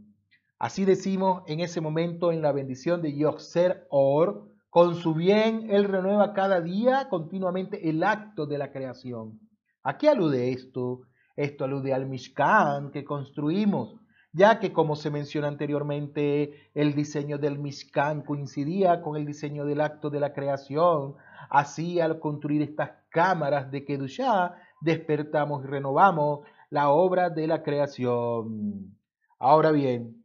Así 0.58 0.84
decimos 0.84 1.43
en 1.47 1.62
ese 1.62 1.79
momento 1.79 2.32
en 2.32 2.41
la 2.41 2.51
bendición 2.51 3.01
de 3.01 3.15
Yoxer 3.15 3.88
Or, 3.89 4.49
con 4.69 4.95
su 4.95 5.13
bien 5.13 5.67
Él 5.69 5.86
renueva 5.86 6.34
cada 6.34 6.62
día 6.62 7.08
continuamente 7.10 7.89
el 7.89 8.03
acto 8.03 8.45
de 8.45 8.58
la 8.58 8.71
creación. 8.71 9.39
¿A 9.84 9.97
qué 9.97 10.10
alude 10.10 10.51
esto? 10.51 11.01
Esto 11.36 11.63
alude 11.63 11.93
al 11.93 12.05
Mishkan 12.05 12.91
que 12.91 13.05
construimos, 13.05 13.95
ya 14.34 14.60
que 14.60 14.73
como 14.73 14.97
se 14.97 15.10
menciona 15.10 15.47
anteriormente, 15.47 16.69
el 16.73 16.93
diseño 16.93 17.38
del 17.38 17.58
Mishkan 17.58 18.21
coincidía 18.21 19.01
con 19.01 19.15
el 19.15 19.25
diseño 19.25 19.65
del 19.65 19.79
acto 19.79 20.10
de 20.10 20.19
la 20.19 20.34
creación. 20.34 21.15
Así 21.49 21.99
al 22.01 22.19
construir 22.19 22.62
estas 22.62 22.91
cámaras 23.10 23.71
de 23.71 23.86
Kedushá, 23.86 24.55
despertamos 24.81 25.63
y 25.63 25.67
renovamos 25.67 26.41
la 26.69 26.89
obra 26.89 27.29
de 27.29 27.47
la 27.47 27.63
creación. 27.63 28.95
Ahora 29.39 29.71
bien, 29.71 30.23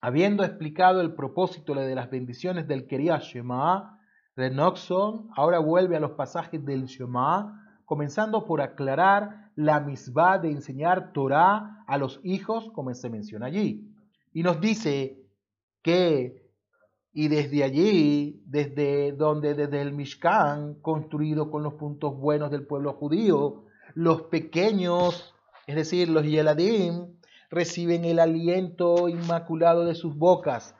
habiendo 0.00 0.44
explicado 0.44 1.00
el 1.00 1.14
propósito 1.14 1.74
de 1.74 1.94
las 1.94 2.10
bendiciones 2.10 2.66
del 2.66 2.86
Keria 2.86 3.18
Shema, 3.18 4.00
Renoxon 4.36 5.30
ahora 5.34 5.58
vuelve 5.58 5.96
a 5.96 6.00
los 6.00 6.12
pasajes 6.12 6.64
del 6.64 6.84
Shema, 6.86 7.80
comenzando 7.84 8.44
por 8.44 8.60
aclarar 8.60 9.50
la 9.56 9.80
misma 9.80 10.38
de 10.38 10.50
enseñar 10.50 11.12
Torah 11.12 11.84
a 11.86 11.98
los 11.98 12.20
hijos, 12.22 12.70
como 12.72 12.94
se 12.94 13.10
menciona 13.10 13.46
allí. 13.46 13.92
Y 14.32 14.42
nos 14.42 14.60
dice 14.60 15.24
que 15.82 16.46
Y 17.12 17.26
desde 17.28 17.64
allí, 17.64 18.42
desde 18.46 19.10
donde, 19.12 19.54
desde 19.54 19.80
el 19.80 19.92
Mishkan, 19.92 20.74
construido 20.74 21.50
con 21.50 21.62
los 21.64 21.74
puntos 21.74 22.16
buenos 22.16 22.50
del 22.50 22.66
pueblo 22.66 22.92
judío, 22.92 23.64
los 23.98 24.22
pequeños, 24.22 25.34
es 25.66 25.74
decir, 25.74 26.08
los 26.08 26.24
Yeladim, 26.24 27.18
reciben 27.50 28.04
el 28.04 28.20
aliento 28.20 29.08
inmaculado 29.08 29.84
de 29.84 29.96
sus 29.96 30.14
bocas. 30.14 30.76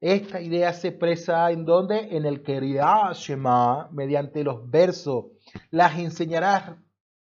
Esta 0.00 0.40
idea 0.40 0.72
se 0.72 0.88
expresa 0.88 1.52
en 1.52 1.64
donde? 1.64 2.16
En 2.16 2.26
el 2.26 2.42
Keria 2.42 3.12
Shema, 3.12 3.88
mediante 3.92 4.42
los 4.42 4.68
versos. 4.68 5.26
Las 5.70 5.96
enseñarás 6.00 6.72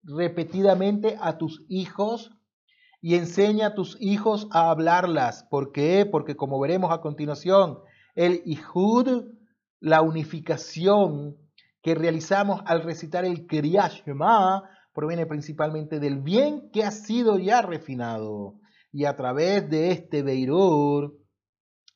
repetidamente 0.03 1.17
a 1.19 1.39
tus 1.39 1.65
hijos 1.71 2.33
y 3.01 3.15
enseña 3.15 3.69
a 3.69 3.75
tus 3.75 3.97
hijos 3.99 4.49
a 4.51 4.69
hablarlas. 4.69 5.45
¿Por 5.45 5.73
qué? 5.73 6.05
Porque 6.05 6.37
como 6.37 6.61
veremos 6.61 6.93
a 6.93 7.01
continuación, 7.01 7.79
el 8.17 8.43
Ihud, 8.45 9.25
la 9.81 10.03
unificación 10.03 11.39
que 11.81 11.95
realizamos 11.95 12.61
al 12.67 12.83
recitar 12.83 13.25
el 13.25 13.47
Kriyat 13.47 13.93
Shema, 14.05 14.76
proviene 14.97 15.27
principalmente 15.27 16.01
del 16.01 16.23
bien 16.23 16.71
que 16.73 16.83
ha 16.83 16.91
sido 16.91 17.39
ya 17.39 17.61
refinado. 17.61 18.55
Y 18.91 19.05
a 19.05 19.15
través 19.15 19.69
de 19.69 19.91
este 19.91 20.23
Beirur, 20.23 21.19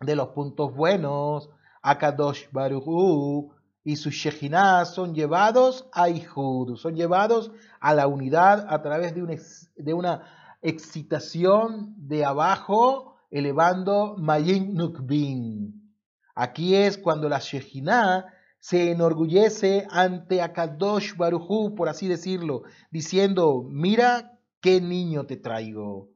de 0.01 0.15
los 0.15 0.29
puntos 0.29 0.75
buenos, 0.75 1.49
Akadosh 1.83 2.51
Baruch 2.53 3.53
y 3.83 3.97
su 3.97 4.11
Shejinah 4.11 4.85
son 4.85 5.15
llevados 5.15 5.89
a 5.95 6.11
Ihud, 6.11 6.77
son 6.77 6.95
llevados 6.95 7.51
a 7.81 7.95
la 7.95 8.07
unidad 8.07 8.67
a 8.69 8.83
través 8.83 9.15
de 9.15 9.23
una, 9.23 9.35
de 9.77 9.95
una 9.95 10.59
excitación 10.61 11.95
de 11.97 12.27
abajo, 12.27 13.17
elevando 13.31 14.15
Mayin 14.19 14.75
Nukbin. 14.75 15.91
Aquí 16.35 16.77
es 16.77 16.99
cuando 16.99 17.31
la 17.31 17.39
Shejinah 17.39 18.27
se 18.61 18.91
enorgullece 18.93 19.87
ante 19.91 20.41
Akadosh 20.43 21.17
Baruchu, 21.17 21.75
por 21.75 21.89
así 21.89 22.07
decirlo, 22.07 22.63
diciendo, 22.91 23.65
mira 23.69 24.39
qué 24.61 24.81
niño 24.81 25.27
te 25.27 25.37
traigo. 25.37 26.11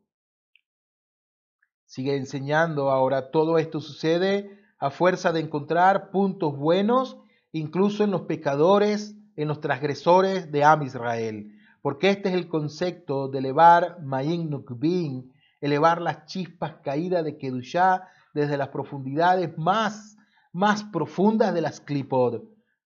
Sigue 1.85 2.17
enseñando 2.17 2.91
ahora, 2.91 3.31
todo 3.31 3.59
esto 3.59 3.81
sucede 3.81 4.59
a 4.79 4.91
fuerza 4.91 5.33
de 5.33 5.41
encontrar 5.41 6.11
puntos 6.11 6.57
buenos, 6.57 7.19
incluso 7.51 8.05
en 8.05 8.11
los 8.11 8.23
pecadores, 8.23 9.17
en 9.37 9.49
los 9.49 9.61
transgresores 9.61 10.53
de 10.53 10.65
Am 10.65 10.83
Israel 10.83 11.51
porque 11.85 12.09
este 12.09 12.31
es 12.31 12.35
el 12.35 12.49
concepto 12.49 13.29
de 13.29 13.41
elevar 13.41 14.01
Mayin 14.01 14.49
Nukbin, 14.49 15.31
elevar 15.61 16.01
las 16.01 16.25
chispas 16.25 16.77
caídas 16.83 17.23
de 17.27 17.37
Kedushá 17.37 18.09
desde 18.33 18.57
las 18.57 18.69
profundidades 18.69 19.59
más, 19.59 20.17
más 20.55 20.85
profundas 20.85 21.53
de 21.53 21.61
las 21.61 21.81
Klipod. 21.81 22.45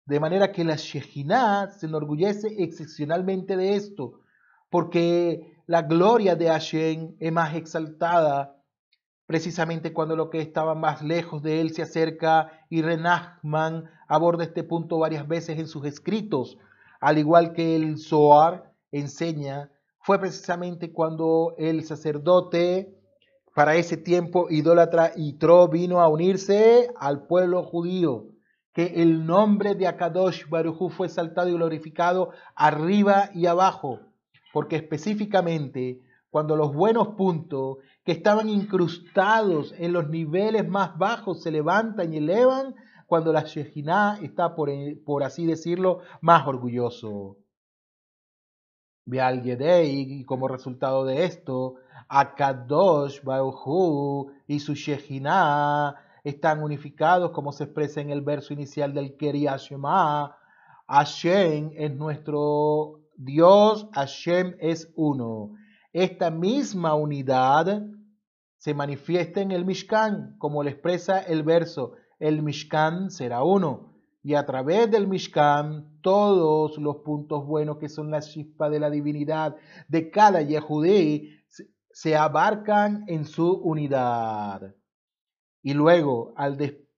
De 0.05 0.19
manera 0.19 0.51
que 0.51 0.63
la 0.63 0.75
Shejinah 0.75 1.71
se 1.71 1.87
enorgullece 1.87 2.55
excepcionalmente 2.59 3.57
de 3.57 3.75
esto, 3.75 4.21
porque 4.69 5.57
la 5.65 5.81
gloria 5.81 6.35
de 6.35 6.47
Hashem 6.47 7.15
es 7.19 7.31
más 7.33 7.55
exaltada 7.55 8.55
precisamente 9.25 9.91
cuando 9.91 10.15
lo 10.15 10.29
que 10.29 10.39
estaba 10.39 10.75
más 10.75 11.01
lejos 11.01 11.41
de 11.41 11.59
él 11.59 11.73
se 11.73 11.81
acerca 11.81 12.51
y 12.69 12.83
Renachman 12.83 13.89
aborda 14.07 14.43
este 14.43 14.63
punto 14.63 14.99
varias 14.99 15.27
veces 15.27 15.57
en 15.57 15.67
sus 15.67 15.85
escritos, 15.85 16.59
al 17.01 17.17
igual 17.17 17.53
que 17.53 17.75
el 17.75 17.97
Zohar 17.97 18.71
enseña 18.91 19.71
fue 19.99 20.19
precisamente 20.19 20.93
cuando 20.93 21.55
el 21.57 21.83
sacerdote 21.83 22.95
para 23.55 23.77
ese 23.77 23.95
tiempo 23.95 24.47
idólatra 24.49 25.13
Yitro 25.13 25.69
vino 25.69 26.01
a 26.01 26.09
unirse 26.09 26.91
al 26.97 27.25
pueblo 27.25 27.63
judío, 27.63 28.25
que 28.73 29.01
el 29.01 29.25
nombre 29.25 29.75
de 29.75 29.87
Akadosh 29.87 30.49
Barujú 30.49 30.89
fue 30.89 31.07
saltado 31.07 31.47
y 31.47 31.53
glorificado 31.53 32.31
arriba 32.53 33.29
y 33.33 33.45
abajo, 33.45 34.01
porque 34.51 34.75
específicamente 34.75 36.01
cuando 36.29 36.57
los 36.57 36.73
buenos 36.73 37.15
puntos 37.15 37.77
que 38.03 38.11
estaban 38.11 38.49
incrustados 38.49 39.73
en 39.77 39.93
los 39.93 40.09
niveles 40.09 40.67
más 40.67 40.97
bajos 40.97 41.41
se 41.41 41.49
levantan 41.49 42.13
y 42.13 42.17
elevan, 42.17 42.75
cuando 43.07 43.31
la 43.31 43.43
Shejinah 43.43 44.19
está, 44.21 44.53
por, 44.53 44.69
por 45.05 45.23
así 45.23 45.45
decirlo, 45.45 46.01
más 46.19 46.45
orgulloso. 46.45 47.37
Y 49.05 50.25
como 50.25 50.49
resultado 50.49 51.05
de 51.05 51.23
esto, 51.23 51.75
Akadosh 52.09 53.21
Bauhu 53.23 54.31
y 54.47 54.59
su 54.59 54.73
Shejinah 54.73 55.95
están 56.23 56.63
unificados, 56.63 57.31
como 57.31 57.51
se 57.51 57.65
expresa 57.65 58.01
en 58.01 58.09
el 58.09 58.21
verso 58.21 58.53
inicial 58.53 58.93
del 58.93 59.15
Keriah 59.15 59.57
Shema. 59.57 60.35
Hashem 60.87 61.71
es 61.75 61.95
nuestro 61.95 63.01
Dios, 63.15 63.87
Hashem 63.93 64.55
es 64.59 64.91
uno. 64.95 65.51
Esta 65.93 66.31
misma 66.31 66.95
unidad 66.95 67.83
se 68.57 68.73
manifiesta 68.73 69.41
en 69.41 69.51
el 69.51 69.65
Mishkan, 69.65 70.35
como 70.37 70.63
le 70.63 70.71
expresa 70.71 71.19
el 71.19 71.43
verso, 71.43 71.93
el 72.19 72.41
Mishkan 72.41 73.11
será 73.11 73.43
uno 73.43 73.95
y 74.25 74.33
a 74.33 74.43
través 74.43 74.89
del 74.89 75.07
Mishkan 75.07 75.99
todos 76.01 76.79
los 76.79 76.95
puntos 76.97 77.45
buenos 77.45 77.77
que 77.77 77.89
son 77.89 78.09
la 78.09 78.21
chispa 78.21 78.71
de 78.71 78.79
la 78.79 78.89
divinidad 78.89 79.55
de 79.87 80.09
cada 80.09 80.41
Yehudí 80.41 81.29
se 81.95 82.17
abarcan 82.17 83.05
en 83.07 83.23
su 83.23 83.49
unidad. 83.53 84.75
Y 85.63 85.73
luego, 85.73 86.33
al 86.35 86.57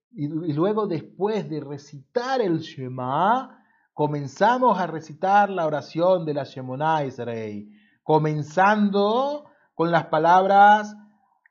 y 0.10 0.54
luego 0.54 0.88
después 0.88 1.48
de 1.48 1.60
recitar 1.60 2.42
el 2.42 2.58
Shema, 2.62 3.64
comenzamos 3.94 4.80
a 4.80 4.88
recitar 4.88 5.52
la 5.52 5.68
oración 5.68 6.26
de 6.26 6.34
la 6.34 6.46
Shemonah 6.46 7.06
Israel, 7.06 7.70
comenzando 8.02 9.46
con 9.76 9.92
las 9.92 10.08
palabras, 10.08 10.96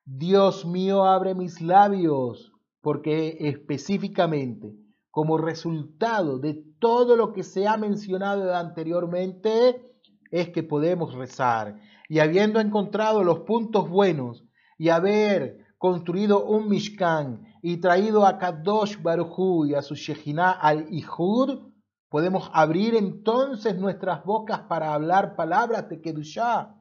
Dios 0.05 0.67
mío, 0.67 1.05
abre 1.05 1.37
mis 1.37 1.61
labios, 1.61 2.53
porque 2.81 3.37
específicamente 3.39 4.75
como 5.13 5.39
resultado 5.39 6.41
de 6.41 6.65
todo 6.81 7.15
lo 7.15 7.33
que 7.33 7.45
se 7.45 7.69
ha 7.69 7.77
mencionado 7.77 8.53
anteriormente, 8.53 9.95
es 10.33 10.51
que 10.51 10.63
podemos 10.63 11.15
rezar. 11.15 11.77
Y 12.09 12.19
habiendo 12.21 12.61
encontrado 12.61 13.25
los 13.25 13.41
puntos 13.41 13.89
buenos 13.89 14.45
y 14.79 14.89
haber 14.91 15.59
construido 15.79 16.45
un 16.45 16.69
Mishkan 16.69 17.45
y 17.63 17.79
traído 17.79 18.27
a 18.27 18.39
Kadosh 18.39 19.01
Baruchu 19.03 19.67
y 19.67 19.75
a 19.75 19.83
su 19.83 19.95
Shejinah 19.95 20.53
al 20.53 20.87
Ihud, 20.91 21.73
podemos 22.09 22.51
abrir 22.53 22.95
entonces 22.95 23.77
nuestras 23.77 24.25
bocas 24.25 24.61
para 24.69 24.95
hablar 24.95 25.37
palabras 25.37 25.89
de 25.89 26.01
Kedushah. 26.01 26.75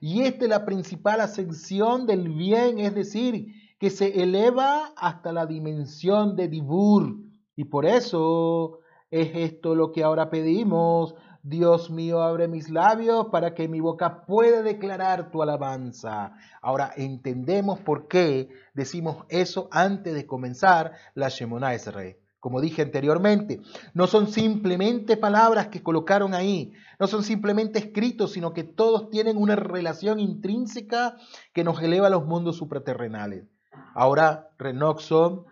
Y 0.00 0.22
esta 0.22 0.44
es 0.44 0.50
la 0.50 0.64
principal 0.66 1.20
ascensión 1.20 2.06
del 2.06 2.28
bien, 2.28 2.78
es 2.78 2.94
decir, 2.94 3.46
que 3.78 3.90
se 3.90 4.22
eleva 4.22 4.92
hasta 4.96 5.32
la 5.32 5.46
dimensión 5.46 6.36
de 6.36 6.48
Dibur, 6.48 7.16
y 7.54 7.64
por 7.64 7.86
eso 7.86 8.80
es 9.10 9.30
esto 9.34 9.74
lo 9.74 9.92
que 9.92 10.04
ahora 10.04 10.28
pedimos. 10.30 11.14
Dios 11.48 11.90
mío, 11.90 12.22
abre 12.22 12.48
mis 12.48 12.70
labios 12.70 13.28
para 13.30 13.54
que 13.54 13.68
mi 13.68 13.78
boca 13.78 14.26
pueda 14.26 14.62
declarar 14.62 15.30
tu 15.30 15.44
alabanza. 15.44 16.32
Ahora 16.60 16.90
entendemos 16.96 17.78
por 17.78 18.08
qué 18.08 18.48
decimos 18.74 19.24
eso 19.28 19.68
antes 19.70 20.12
de 20.12 20.26
comenzar 20.26 20.94
la 21.14 21.28
Shemona 21.28 21.72
Esre. 21.72 22.18
Como 22.40 22.60
dije 22.60 22.82
anteriormente, 22.82 23.60
no 23.94 24.08
son 24.08 24.26
simplemente 24.26 25.16
palabras 25.16 25.68
que 25.68 25.84
colocaron 25.84 26.34
ahí, 26.34 26.72
no 26.98 27.06
son 27.06 27.22
simplemente 27.22 27.78
escritos, 27.78 28.32
sino 28.32 28.52
que 28.52 28.64
todos 28.64 29.08
tienen 29.10 29.36
una 29.36 29.54
relación 29.54 30.18
intrínseca 30.18 31.16
que 31.52 31.62
nos 31.62 31.80
eleva 31.80 32.08
a 32.08 32.10
los 32.10 32.26
mundos 32.26 32.56
supraterrenales. 32.56 33.46
Ahora, 33.94 34.48
Renoxon 34.58 35.44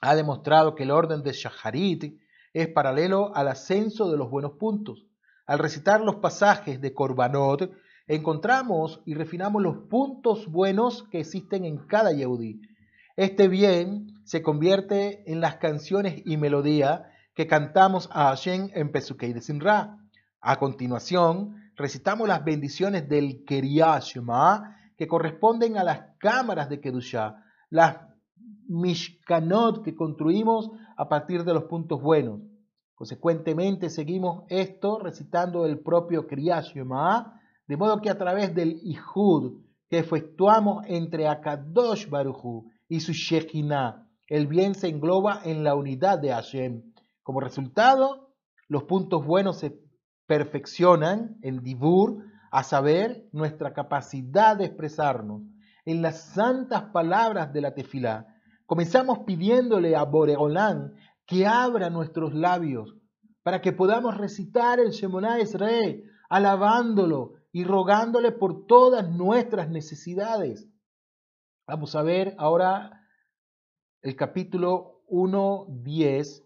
ha 0.00 0.14
demostrado 0.14 0.74
que 0.74 0.84
el 0.84 0.92
orden 0.92 1.22
de 1.22 1.32
Shaharit 1.32 2.18
es 2.54 2.68
paralelo 2.68 3.36
al 3.36 3.48
ascenso 3.48 4.10
de 4.10 4.16
los 4.16 4.30
buenos 4.30 4.52
puntos. 4.52 5.05
Al 5.46 5.60
recitar 5.60 6.00
los 6.00 6.16
pasajes 6.16 6.80
de 6.80 6.92
Korbanot, 6.92 7.70
encontramos 8.08 9.00
y 9.06 9.14
refinamos 9.14 9.62
los 9.62 9.76
puntos 9.88 10.50
buenos 10.50 11.04
que 11.04 11.20
existen 11.20 11.64
en 11.64 11.78
cada 11.86 12.12
Yehudi. 12.12 12.60
Este 13.16 13.46
bien 13.46 14.08
se 14.24 14.42
convierte 14.42 15.22
en 15.30 15.40
las 15.40 15.56
canciones 15.56 16.20
y 16.24 16.36
melodía 16.36 17.10
que 17.34 17.46
cantamos 17.46 18.08
a 18.12 18.30
Hashem 18.30 18.70
en 18.74 18.90
Pesukei 18.90 19.32
de 19.32 19.40
Sinra. 19.40 19.98
A 20.40 20.58
continuación, 20.58 21.70
recitamos 21.76 22.26
las 22.26 22.44
bendiciones 22.44 23.08
del 23.08 23.44
Shema 23.46 24.76
que 24.98 25.06
corresponden 25.06 25.78
a 25.78 25.84
las 25.84 26.00
cámaras 26.18 26.68
de 26.68 26.80
Kedushah, 26.80 27.36
las 27.70 27.98
Mishkanot 28.68 29.84
que 29.84 29.94
construimos 29.94 30.70
a 30.96 31.08
partir 31.08 31.44
de 31.44 31.54
los 31.54 31.64
puntos 31.64 32.02
buenos. 32.02 32.40
Consecuentemente, 32.96 33.90
seguimos 33.90 34.44
esto 34.48 34.98
recitando 34.98 35.66
el 35.66 35.78
propio 35.78 36.26
Kriyat 36.26 36.64
de 36.74 37.76
modo 37.76 38.00
que 38.00 38.10
a 38.10 38.16
través 38.16 38.54
del 38.54 38.80
Ihud 38.82 39.60
que 39.88 39.98
efectuamos 39.98 40.82
entre 40.88 41.28
Akadosh 41.28 42.08
Baruchu 42.08 42.70
y 42.88 43.00
su 43.00 43.12
Shekhinah 43.12 44.06
el 44.28 44.46
bien 44.48 44.74
se 44.74 44.88
engloba 44.88 45.40
en 45.44 45.62
la 45.62 45.74
unidad 45.74 46.18
de 46.18 46.30
Hashem. 46.30 46.82
Como 47.22 47.40
resultado, 47.40 48.34
los 48.66 48.84
puntos 48.84 49.24
buenos 49.24 49.58
se 49.58 49.78
perfeccionan 50.26 51.36
en 51.42 51.62
Dibur, 51.62 52.24
a 52.50 52.62
saber, 52.62 53.28
nuestra 53.32 53.72
capacidad 53.72 54.56
de 54.56 54.64
expresarnos 54.64 55.42
en 55.84 56.00
las 56.02 56.32
santas 56.32 56.84
palabras 56.92 57.52
de 57.52 57.60
la 57.60 57.74
tefilá. 57.74 58.26
Comenzamos 58.64 59.20
pidiéndole 59.20 59.94
a 59.94 60.04
Boreolán 60.04 60.94
que 61.26 61.46
abra 61.46 61.90
nuestros 61.90 62.34
labios 62.34 62.96
para 63.42 63.60
que 63.60 63.72
podamos 63.72 64.16
recitar 64.16 64.80
el 64.80 64.90
Shemonah 64.90 65.38
Esre, 65.38 66.04
alabándolo 66.28 67.34
y 67.52 67.64
rogándole 67.64 68.32
por 68.32 68.66
todas 68.66 69.08
nuestras 69.08 69.70
necesidades. 69.70 70.68
Vamos 71.66 71.94
a 71.94 72.02
ver 72.02 72.34
ahora 72.38 73.06
el 74.02 74.14
capítulo 74.16 75.02
1.10 75.08 76.44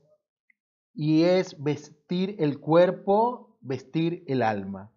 y 0.94 1.22
es 1.24 1.62
vestir 1.62 2.36
el 2.38 2.60
cuerpo, 2.60 3.58
vestir 3.60 4.24
el 4.26 4.42
alma. 4.42 4.92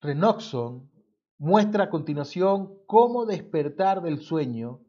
Renoxon 0.00 0.90
muestra 1.38 1.84
a 1.84 1.90
continuación 1.90 2.78
cómo 2.86 3.26
despertar 3.26 4.02
del 4.02 4.20
sueño 4.20 4.80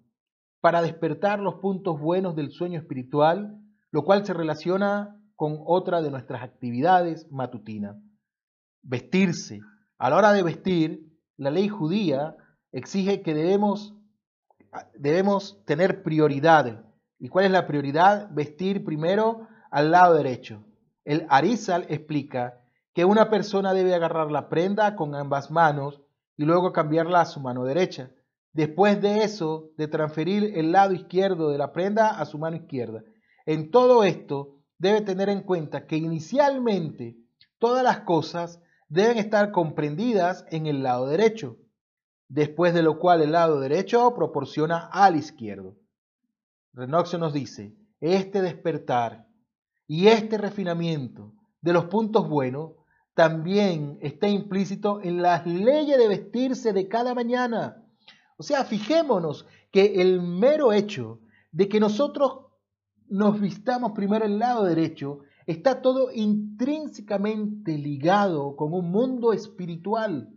para 0.62 0.82
despertar 0.82 1.40
los 1.40 1.56
puntos 1.56 2.00
buenos 2.00 2.36
del 2.36 2.52
sueño 2.52 2.80
espiritual, 2.80 3.60
lo 3.92 4.04
cual 4.04 4.26
se 4.26 4.34
relaciona 4.34 5.16
con 5.36 5.60
otra 5.66 6.02
de 6.02 6.12
nuestras 6.12 6.44
actividades 6.44 7.32
matutinas. 7.32 7.96
Vestirse. 8.82 9.62
A 9.98 10.10
la 10.10 10.18
hora 10.18 10.34
de 10.34 10.44
vestir, 10.44 11.10
la 11.38 11.50
ley 11.50 11.70
judía 11.70 12.36
exige 12.72 13.22
que 13.22 13.34
debemos, 13.34 13.96
debemos 14.96 15.64
tener 15.66 16.04
prioridad. 16.04 16.86
¿Y 17.20 17.30
cuál 17.30 17.46
es 17.46 17.52
la 17.52 17.68
prioridad? 17.68 18.30
Vestir 18.32 18.84
primero 18.84 19.48
al 19.72 19.92
lado 19.92 20.16
derecho. 20.16 20.64
El 21.06 21.26
Arizal 21.30 21.86
explica 21.90 22.62
que 22.94 23.06
una 23.06 23.30
persona 23.30 23.74
debe 23.74 23.94
agarrar 23.94 24.32
la 24.32 24.50
prenda 24.50 24.96
con 24.96 25.16
ambas 25.16 25.52
manos 25.52 26.02
y 26.36 26.44
luego 26.44 26.74
cambiarla 26.74 27.22
a 27.22 27.26
su 27.26 27.40
mano 27.40 27.64
derecha. 27.64 28.12
Después 28.54 29.02
de 29.02 29.24
eso, 29.24 29.70
de 29.78 29.88
transferir 29.88 30.58
el 30.58 30.72
lado 30.72 30.94
izquierdo 30.94 31.50
de 31.50 31.58
la 31.58 31.72
prenda 31.72 32.20
a 32.20 32.26
su 32.26 32.38
mano 32.38 32.56
izquierda. 32.56 33.04
En 33.46 33.72
todo 33.72 34.04
esto, 34.04 34.58
debe 34.78 35.02
tener 35.02 35.30
en 35.30 35.42
cuenta 35.42 35.86
que 35.86 35.98
inicialmente 35.98 37.18
todas 37.60 37.84
las 37.84 38.02
cosas 38.02 38.62
deben 38.88 39.18
estar 39.18 39.52
comprendidas 39.52 40.46
en 40.50 40.66
el 40.66 40.82
lado 40.82 41.08
derecho, 41.08 41.58
después 42.28 42.74
de 42.74 42.82
lo 42.82 42.98
cual 42.98 43.22
el 43.22 43.34
lado 43.34 43.60
derecho 43.60 44.14
proporciona 44.16 44.90
al 44.92 45.16
izquierdo. 45.16 45.76
Renoxio 46.74 47.20
nos 47.20 47.34
dice, 47.34 47.76
este 48.00 48.42
despertar 48.42 49.28
y 49.88 50.08
este 50.08 50.38
refinamiento 50.38 51.34
de 51.62 51.74
los 51.74 51.86
puntos 51.86 52.28
buenos 52.28 52.72
también 53.14 53.98
está 54.02 54.28
implícito 54.28 55.02
en 55.02 55.22
las 55.22 55.46
leyes 55.46 55.98
de 55.98 56.08
vestirse 56.08 56.72
de 56.72 56.88
cada 56.88 57.14
mañana. 57.14 57.84
O 58.40 58.44
sea, 58.44 58.64
fijémonos 58.64 59.46
que 59.70 60.02
el 60.02 60.22
mero 60.22 60.72
hecho 60.72 61.20
de 61.52 61.68
que 61.68 61.82
nosotros 61.82 62.46
nos 63.10 63.42
vistamos 63.42 63.92
primero 63.92 64.24
el 64.24 64.40
lado 64.40 64.64
derecho 64.64 65.20
está 65.46 65.82
todo 65.82 66.10
intrínsecamente 66.14 67.78
ligado 67.78 68.56
con 68.56 68.74
un 68.74 68.92
mundo 68.92 69.34
espiritual. 69.34 70.30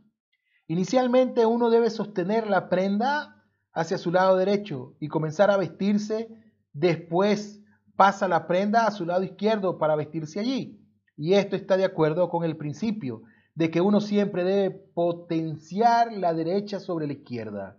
Inicialmente 0.66 1.46
uno 1.46 1.70
debe 1.70 1.90
sostener 1.90 2.50
la 2.50 2.68
prenda 2.68 3.44
hacia 3.72 3.98
su 3.98 4.10
lado 4.10 4.36
derecho 4.36 4.96
y 4.98 5.06
comenzar 5.06 5.52
a 5.52 5.56
vestirse, 5.56 6.28
después 6.72 7.62
pasa 7.94 8.26
la 8.26 8.48
prenda 8.48 8.88
a 8.88 8.90
su 8.90 9.06
lado 9.06 9.22
izquierdo 9.22 9.78
para 9.78 9.94
vestirse 9.94 10.40
allí. 10.40 10.84
Y 11.16 11.34
esto 11.34 11.54
está 11.54 11.76
de 11.76 11.84
acuerdo 11.84 12.28
con 12.30 12.42
el 12.42 12.56
principio 12.56 13.22
de 13.54 13.70
que 13.70 13.80
uno 13.80 14.00
siempre 14.00 14.42
debe 14.42 14.72
potenciar 14.92 16.12
la 16.12 16.34
derecha 16.34 16.80
sobre 16.80 17.06
la 17.06 17.12
izquierda. 17.12 17.78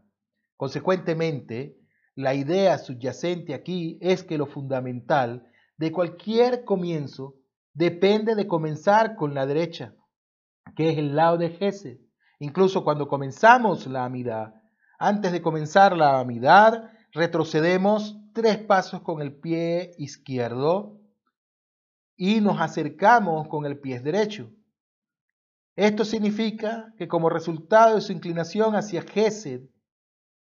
Consecuentemente, 0.57 1.77
la 2.15 2.35
idea 2.35 2.77
subyacente 2.77 3.53
aquí 3.53 3.97
es 4.01 4.23
que 4.23 4.37
lo 4.37 4.45
fundamental 4.45 5.47
de 5.77 5.91
cualquier 5.91 6.63
comienzo 6.63 7.35
depende 7.73 8.35
de 8.35 8.47
comenzar 8.47 9.15
con 9.15 9.33
la 9.33 9.45
derecha, 9.45 9.95
que 10.75 10.91
es 10.91 10.97
el 10.97 11.15
lado 11.15 11.37
de 11.37 11.49
Gesed. 11.49 11.99
Incluso 12.39 12.83
cuando 12.83 13.07
comenzamos 13.07 13.87
la 13.87 14.05
amidad, 14.05 14.53
antes 14.99 15.31
de 15.31 15.41
comenzar 15.41 15.97
la 15.97 16.19
amidad, 16.19 16.91
retrocedemos 17.11 18.17
tres 18.33 18.57
pasos 18.57 19.01
con 19.01 19.21
el 19.21 19.35
pie 19.35 19.91
izquierdo 19.97 20.99
y 22.15 22.41
nos 22.41 22.61
acercamos 22.61 23.47
con 23.47 23.65
el 23.65 23.79
pie 23.79 23.99
derecho. 23.99 24.51
Esto 25.75 26.05
significa 26.05 26.93
que 26.97 27.07
como 27.07 27.29
resultado 27.29 27.95
de 27.95 28.01
su 28.01 28.11
inclinación 28.11 28.75
hacia 28.75 29.01
Gesed, 29.01 29.63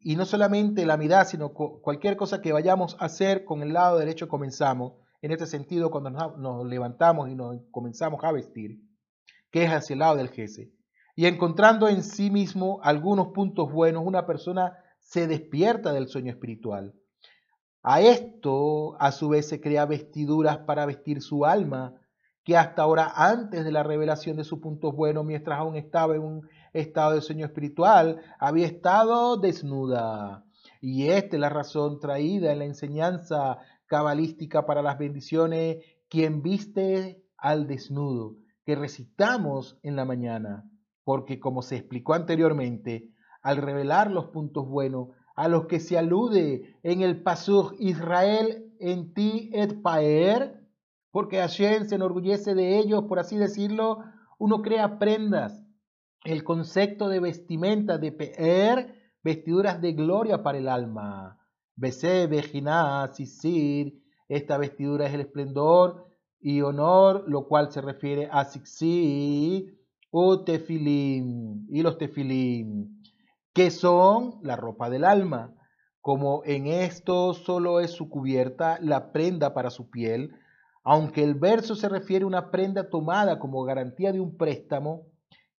y 0.07 0.17
no 0.17 0.27
solamente 0.27 0.85
la 0.85 0.99
mirada, 0.99 1.25
sino 1.25 1.55
cualquier 1.55 2.19
cosa 2.19 2.43
que 2.43 2.53
vayamos 2.53 2.95
a 3.01 3.07
hacer 3.07 3.47
con 3.47 3.63
el 3.63 3.73
lado 3.73 3.99
derecho 3.99 4.29
comenzamos, 4.29 4.93
en 5.23 5.33
este 5.33 5.47
sentido 5.47 5.91
cuando 5.91 6.11
nos, 6.11 6.67
levantamos 6.67 7.31
y 7.31 7.35
nos 7.35 7.57
comenzamos 7.71 8.23
a 8.23 8.31
vestir, 8.31 8.83
que 9.51 9.65
es 9.65 9.71
hacia 9.71 9.95
el 9.95 10.01
lado 10.01 10.17
del 10.17 10.29
Gesed. 10.29 10.69
Y 11.17 11.25
encontrando 11.25 11.89
en 11.89 12.03
sí 12.03 12.31
mismo 12.31 12.81
algunos 12.83 13.29
puntos 13.29 13.73
buenos, 13.73 14.05
una 14.05 14.27
persona 14.27 14.77
se 14.99 15.27
despierta 15.27 15.95
del 15.95 16.09
sueño 16.09 16.33
espiritual. 16.33 16.93
A 17.83 18.03
esto, 18.03 19.01
a 19.01 19.11
su 19.11 19.31
vez, 19.31 19.49
se 19.49 19.63
crea 19.63 19.87
vestiduras 19.87 20.59
para 20.59 20.85
vestir 20.85 21.23
su 21.23 21.47
alma, 21.47 21.95
que 22.45 22.59
hasta 22.59 22.83
ahora, 22.83 23.11
antes 23.17 23.65
de 23.65 23.73
la 23.73 23.83
revelación 23.83 24.37
de 24.37 24.45
sus 24.45 24.59
puntos 24.59 24.95
buenos, 24.95 25.25
mientras 25.25 25.59
aún 25.59 25.77
estaba 25.77 26.15
en 26.15 26.23
un 26.23 26.49
estado 26.75 27.15
de 27.15 27.23
sueño 27.23 27.47
espiritual, 27.47 28.21
había 28.39 28.67
estado 28.67 29.39
desnuda. 29.39 30.45
Y 30.81 31.09
esta 31.09 31.37
es 31.37 31.41
la 31.41 31.49
razón 31.49 31.99
traída 32.01 32.53
en 32.53 32.59
la 32.59 32.67
enseñanza 32.67 33.59
cabalística 33.87 34.67
para 34.67 34.83
las 34.83 34.99
bendiciones, 34.99 35.79
quien 36.09 36.43
viste 36.43 37.25
al 37.39 37.67
desnudo, 37.67 38.37
que 38.65 38.75
recitamos 38.75 39.79
en 39.83 39.97
la 39.97 40.05
mañana, 40.05 40.69
porque 41.05 41.41
como 41.41 41.63
se 41.63 41.77
explicó 41.77 42.15
anteriormente, 42.15 43.11
al 43.43 43.59
revelar 43.59 44.11
los 44.11 44.27
puntos 44.27 44.69
buenos, 44.69 45.09
a 45.37 45.49
los 45.49 45.67
que 45.67 45.81
se 45.81 45.99
alude 45.99 46.77
en 46.83 47.03
el 47.03 47.23
Pasur 47.23 47.75
Israel 47.79 48.73
en 48.79 49.13
ti 49.15 49.51
et 49.53 49.81
paer, 49.83 50.61
porque 51.11 51.39
Hashem 51.39 51.87
se 51.87 51.95
enorgullece 51.95 52.55
de 52.55 52.79
ellos, 52.79 53.05
por 53.05 53.19
así 53.19 53.37
decirlo, 53.37 54.01
uno 54.39 54.63
crea 54.63 54.99
prendas. 54.99 55.64
El 56.25 56.43
concepto 56.43 57.09
de 57.09 57.21
vestimenta 57.21 57.99
de 57.99 58.11
peer, 58.11 58.95
vestiduras 59.23 59.81
de 59.81 59.93
gloria 59.93 60.43
para 60.43 60.59
el 60.59 60.69
alma. 60.69 61.39
Bese, 61.77 62.27
Bejina, 62.27 63.11
Sisir, 63.13 64.03
esta 64.29 64.57
vestidura 64.57 65.07
es 65.07 65.15
el 65.15 65.21
esplendor 65.21 66.09
y 66.41 66.63
honor, 66.63 67.25
lo 67.29 67.47
cual 67.47 67.71
se 67.71 67.83
refiere 67.83 68.29
a 68.33 68.45
Sixi 68.47 69.79
o 70.11 70.45
Tefilim 70.45 71.67
y 71.69 71.83
los 71.83 71.99
Tefilim 71.99 73.03
que 73.55 73.71
son 73.71 74.41
la 74.43 74.57
ropa 74.57 74.91
del 74.91 75.05
alma. 75.05 75.55
Como 76.01 76.43
en 76.45 76.67
esto 76.67 77.33
solo 77.33 77.81
es 77.81 77.93
su 77.93 78.11
cubierta, 78.11 78.79
la 78.83 79.13
prenda 79.13 79.55
para 79.55 79.71
su 79.71 79.89
piel, 79.89 80.33
aunque 80.83 81.23
el 81.23 81.35
verso 81.35 81.77
se 81.77 81.89
refiere 81.89 82.25
a 82.25 82.27
una 82.27 82.51
prenda 82.51 82.91
tomada 82.91 83.39
como 83.39 83.63
garantía 83.65 84.13
de 84.13 84.21
un 84.21 84.37
préstamo 84.37 85.07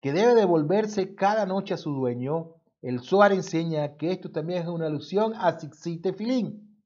que 0.05 0.13
debe 0.13 0.35
devolverse 0.35 1.15
cada 1.15 1.47
noche 1.47 1.73
a 1.73 1.77
su 1.77 1.91
dueño, 1.91 2.57
el 2.83 2.99
Zohar 3.01 3.33
enseña 3.33 3.97
que 3.97 4.11
esto 4.11 4.29
también 4.29 4.61
es 4.61 4.67
una 4.67 4.85
alusión 4.85 5.33
a 5.33 5.59
Sixi 5.59 5.99
Tefilín. 5.99 6.80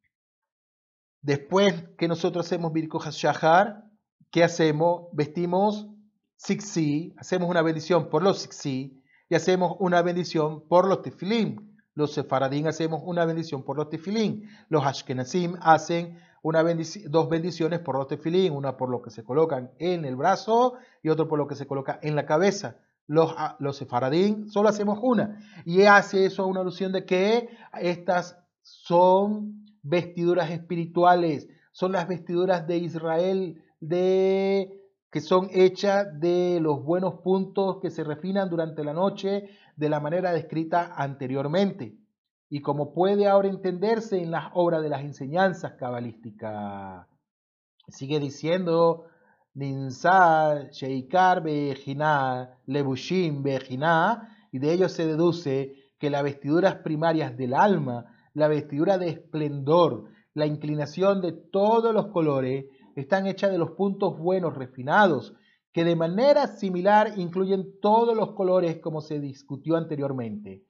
Después 1.22 1.84
que 1.98 2.08
nosotros 2.08 2.46
hacemos 2.46 2.72
Birko 2.72 3.02
Shahar, 3.12 3.84
¿qué 4.32 4.46
hacemos? 4.46 5.10
Vestimos 5.12 5.90
Sixi, 6.38 7.14
hacemos 7.18 7.50
una 7.50 7.62
bendición 7.62 8.10
por 8.10 8.24
los 8.24 8.40
Sixi, 8.40 9.04
y 9.28 9.36
hacemos 9.36 9.76
una 9.80 10.02
bendición 10.02 10.66
por 10.70 10.88
los 10.88 11.02
tefilim. 11.02 11.78
Los 11.96 12.14
sefaradín 12.14 12.70
hacemos 12.70 13.02
una 13.04 13.26
bendición 13.26 13.64
por 13.64 13.76
los 13.76 13.90
tefilín. 13.90 14.48
Los 14.70 14.86
ashkenazim 14.86 15.58
hacen 15.60 16.18
dos 16.42 17.28
bendiciones 17.28 17.80
por 17.82 17.98
los 17.98 18.08
tefilín, 18.08 18.54
una 18.54 18.78
por 18.78 18.90
lo 18.90 19.02
que 19.02 19.10
se 19.10 19.26
colocan 19.26 19.74
en 19.78 20.06
el 20.06 20.16
brazo 20.16 20.76
y 21.04 21.10
otro 21.10 21.28
por 21.28 21.38
lo 21.38 21.48
que 21.48 21.56
se 21.56 21.68
coloca 21.68 22.00
en 22.02 22.16
la 22.16 22.26
cabeza. 22.26 22.78
Los, 23.10 23.34
ah, 23.38 23.58
los 23.60 23.76
sefaradín 23.76 24.52
solo 24.52 24.70
hacemos 24.70 25.00
una. 25.02 25.40
Y 25.66 25.82
hace 25.82 26.28
eso 26.28 26.46
una 26.46 26.62
alusión 26.62 26.92
de 26.92 27.06
que 27.06 27.50
estas 27.82 28.38
son 28.62 29.66
vestiduras 29.82 30.52
espirituales, 30.52 31.48
son 31.72 31.92
las 31.92 32.08
vestiduras 32.08 32.68
de 32.68 32.78
Israel, 32.78 33.64
de 33.80 34.80
que 35.10 35.22
son 35.22 35.50
hechas 35.52 36.20
de 36.20 36.60
los 36.62 36.84
buenos 36.84 37.16
puntos 37.24 37.80
que 37.82 37.90
se 37.90 38.04
refinan 38.04 38.48
durante 38.48 38.84
la 38.84 38.94
noche 38.94 39.50
de 39.76 39.90
la 39.90 40.00
manera 40.00 40.32
descrita 40.32 40.94
anteriormente. 40.96 41.98
y 42.52 42.62
como 42.62 42.94
puede 42.94 43.28
ahora 43.28 43.48
entenderse 43.48 44.22
en 44.22 44.32
las 44.32 44.52
obras 44.54 44.84
de 44.84 44.90
las 44.90 45.02
enseñanzas 45.02 45.74
cabalísticas. 45.74 47.08
Sigue 47.88 48.20
diciendo, 48.20 49.06
Ninsa, 49.54 50.70
Sheikar, 50.72 51.44
Bejina, 51.44 52.58
Lebushim, 52.66 53.44
Bejina, 53.44 54.36
y 54.52 54.60
de 54.60 54.74
ello 54.74 54.90
se 54.90 55.06
deduce 55.06 55.76
que 56.00 56.10
las 56.10 56.24
vestiduras 56.24 56.76
primarias 56.76 57.36
del 57.36 57.54
alma, 57.54 58.06
la 58.34 58.48
vestidura 58.48 58.98
de 58.98 59.10
esplendor, 59.10 60.10
la 60.34 60.46
inclinación 60.46 61.22
de 61.22 61.34
todos 61.34 61.94
los 61.94 62.08
colores, 62.08 62.66
están 62.96 63.28
hechas 63.28 63.52
de 63.52 63.58
los 63.58 63.72
puntos 63.72 64.18
buenos 64.18 64.56
refinados, 64.56 65.34
que 65.72 65.84
de 65.84 65.96
manera 65.96 66.48
similar 66.48 67.14
incluyen 67.18 67.80
todos 67.82 68.16
los 68.16 68.34
colores 68.34 68.80
como 68.80 69.02
se 69.02 69.20
discutió 69.20 69.76
anteriormente. 69.76 70.64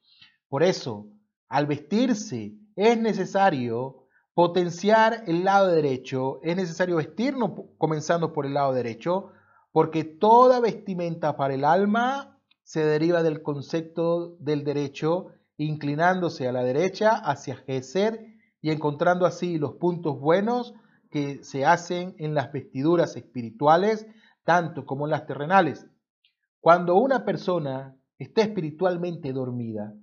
Por 0.47 0.63
eso, 0.63 1.07
al 1.47 1.67
vestirse 1.67 2.53
es 2.75 2.99
necesario 2.99 4.07
potenciar 4.39 5.25
el 5.27 5.43
lado 5.43 5.67
derecho, 5.67 6.39
es 6.43 6.55
necesario 6.55 6.95
vestirnos 6.95 7.51
comenzando 7.77 8.31
por 8.31 8.45
el 8.45 8.53
lado 8.53 8.71
derecho, 8.71 9.33
porque 9.73 10.05
toda 10.05 10.61
vestimenta 10.61 11.35
para 11.35 11.55
el 11.55 11.65
alma 11.65 12.39
se 12.63 12.85
deriva 12.85 13.21
del 13.21 13.41
concepto 13.41 14.37
del 14.39 14.63
derecho, 14.63 15.33
inclinándose 15.57 16.47
a 16.47 16.53
la 16.53 16.63
derecha 16.63 17.15
hacia 17.17 17.57
Gesed 17.57 18.17
y 18.61 18.71
encontrando 18.71 19.25
así 19.25 19.57
los 19.57 19.73
puntos 19.73 20.17
buenos 20.21 20.73
que 21.11 21.43
se 21.43 21.65
hacen 21.65 22.15
en 22.17 22.33
las 22.33 22.53
vestiduras 22.53 23.17
espirituales, 23.17 24.07
tanto 24.45 24.85
como 24.85 25.05
en 25.05 25.11
las 25.11 25.25
terrenales. 25.25 25.85
Cuando 26.61 26.95
una 26.95 27.25
persona 27.25 27.93
está 28.17 28.43
espiritualmente 28.43 29.33
dormida, 29.33 29.93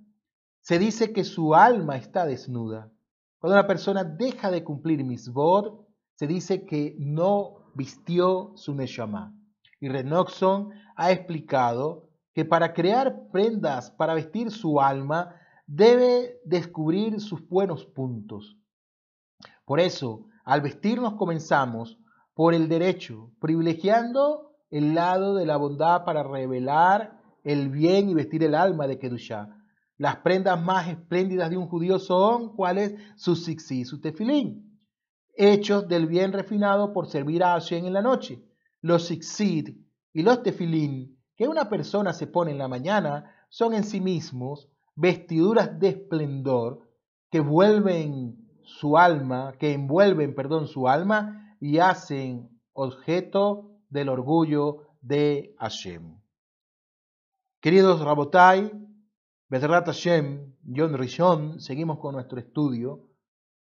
se 0.61 0.77
dice 0.77 1.11
que 1.11 1.23
su 1.23 1.55
alma 1.55 1.97
está 1.97 2.27
desnuda. 2.27 2.91
Cuando 3.39 3.59
una 3.59 3.67
persona 3.67 4.03
deja 4.03 4.49
de 4.49 4.63
cumplir 4.63 5.03
misbod, 5.03 5.85
se 6.15 6.25
dice 6.25 6.65
que 6.65 6.95
no 6.97 7.71
vistió 7.75 8.53
su 8.55 8.73
neshama. 8.73 9.33
Y 9.79 9.89
Renoxon 9.89 10.71
ha 10.95 11.11
explicado 11.11 12.09
que 12.33 12.45
para 12.45 12.73
crear 12.73 13.29
prendas 13.31 13.91
para 13.91 14.15
vestir 14.15 14.51
su 14.51 14.81
alma 14.81 15.35
debe 15.67 16.39
descubrir 16.45 17.19
sus 17.21 17.47
buenos 17.47 17.85
puntos. 17.85 18.57
Por 19.65 19.79
eso, 19.79 20.27
al 20.43 20.61
vestirnos 20.61 21.13
comenzamos 21.13 21.99
por 22.33 22.53
el 22.53 22.69
derecho, 22.69 23.31
privilegiando 23.39 24.55
el 24.71 24.95
lado 24.95 25.35
de 25.35 25.45
la 25.45 25.57
bondad 25.57 26.05
para 26.05 26.23
revelar 26.23 27.19
el 27.43 27.69
bien 27.69 28.09
y 28.09 28.13
vestir 28.13 28.43
el 28.43 28.55
alma 28.55 28.87
de 28.87 28.97
Kedushá. 28.97 29.56
Las 29.97 30.17
prendas 30.17 30.61
más 30.61 30.87
espléndidas 30.87 31.49
de 31.49 31.57
un 31.57 31.67
judío 31.67 31.97
son, 31.99 32.55
¿cuáles? 32.55 32.93
Su 33.15 33.35
sixi, 33.35 33.83
su 33.83 33.99
tefilín, 33.99 34.79
hechos 35.35 35.87
del 35.87 36.07
bien 36.07 36.33
refinado 36.33 36.93
por 36.93 37.07
servir 37.07 37.43
a 37.43 37.53
Hashem 37.53 37.85
en 37.85 37.93
la 37.93 38.01
noche. 38.01 38.43
Los 38.81 39.07
sixid 39.07 39.75
y 40.13 40.21
los 40.21 40.43
tefilín 40.43 41.17
que 41.35 41.47
una 41.47 41.69
persona 41.69 42.13
se 42.13 42.27
pone 42.27 42.51
en 42.51 42.57
la 42.57 42.67
mañana 42.67 43.31
son 43.49 43.73
en 43.73 43.83
sí 43.83 44.01
mismos 44.01 44.69
vestiduras 44.95 45.79
de 45.79 45.89
esplendor 45.89 46.81
que 47.29 47.39
vuelven 47.39 48.47
su 48.63 48.97
alma, 48.97 49.53
que 49.59 49.73
envuelven, 49.73 50.35
perdón, 50.35 50.67
su 50.67 50.87
alma 50.87 51.55
y 51.59 51.79
hacen 51.79 52.49
objeto 52.73 53.71
del 53.89 54.09
orgullo 54.09 54.87
de 55.01 55.55
Hashem. 55.59 56.19
Queridos 57.61 58.01
Rabotai, 58.01 58.71
Bezrat 59.49 59.85
Hashem, 59.85 60.55
John 60.75 60.97
Rishon, 60.97 61.61
seguimos 61.61 61.99
con 61.99 62.15
nuestro 62.15 62.37
estudio 62.37 63.07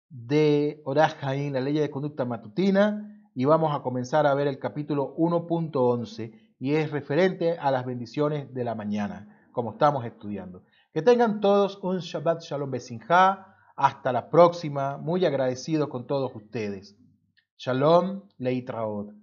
de 0.09 0.81
Orajain, 0.83 1.53
la 1.53 1.61
ley 1.61 1.75
de 1.75 1.89
conducta 1.89 2.25
matutina, 2.25 3.31
y 3.33 3.45
vamos 3.45 3.73
a 3.73 3.81
comenzar 3.81 4.27
a 4.27 4.33
ver 4.33 4.47
el 4.47 4.59
capítulo 4.59 5.15
1.11 5.15 6.55
y 6.59 6.73
es 6.73 6.91
referente 6.91 7.57
a 7.57 7.71
las 7.71 7.85
bendiciones 7.85 8.53
de 8.53 8.65
la 8.65 8.75
mañana, 8.75 9.47
como 9.53 9.71
estamos 9.71 10.03
estudiando. 10.03 10.65
Que 10.93 11.01
tengan 11.01 11.39
todos 11.39 11.79
un 11.81 11.99
Shabbat 11.99 12.41
Shalom 12.41 12.69
Besinja. 12.69 13.55
Hasta 13.77 14.11
la 14.11 14.29
próxima. 14.29 14.97
Muy 14.97 15.25
agradecido 15.25 15.87
con 15.87 16.05
todos 16.05 16.35
ustedes. 16.35 16.97
Shalom 17.55 18.23
Leitraod. 18.37 19.20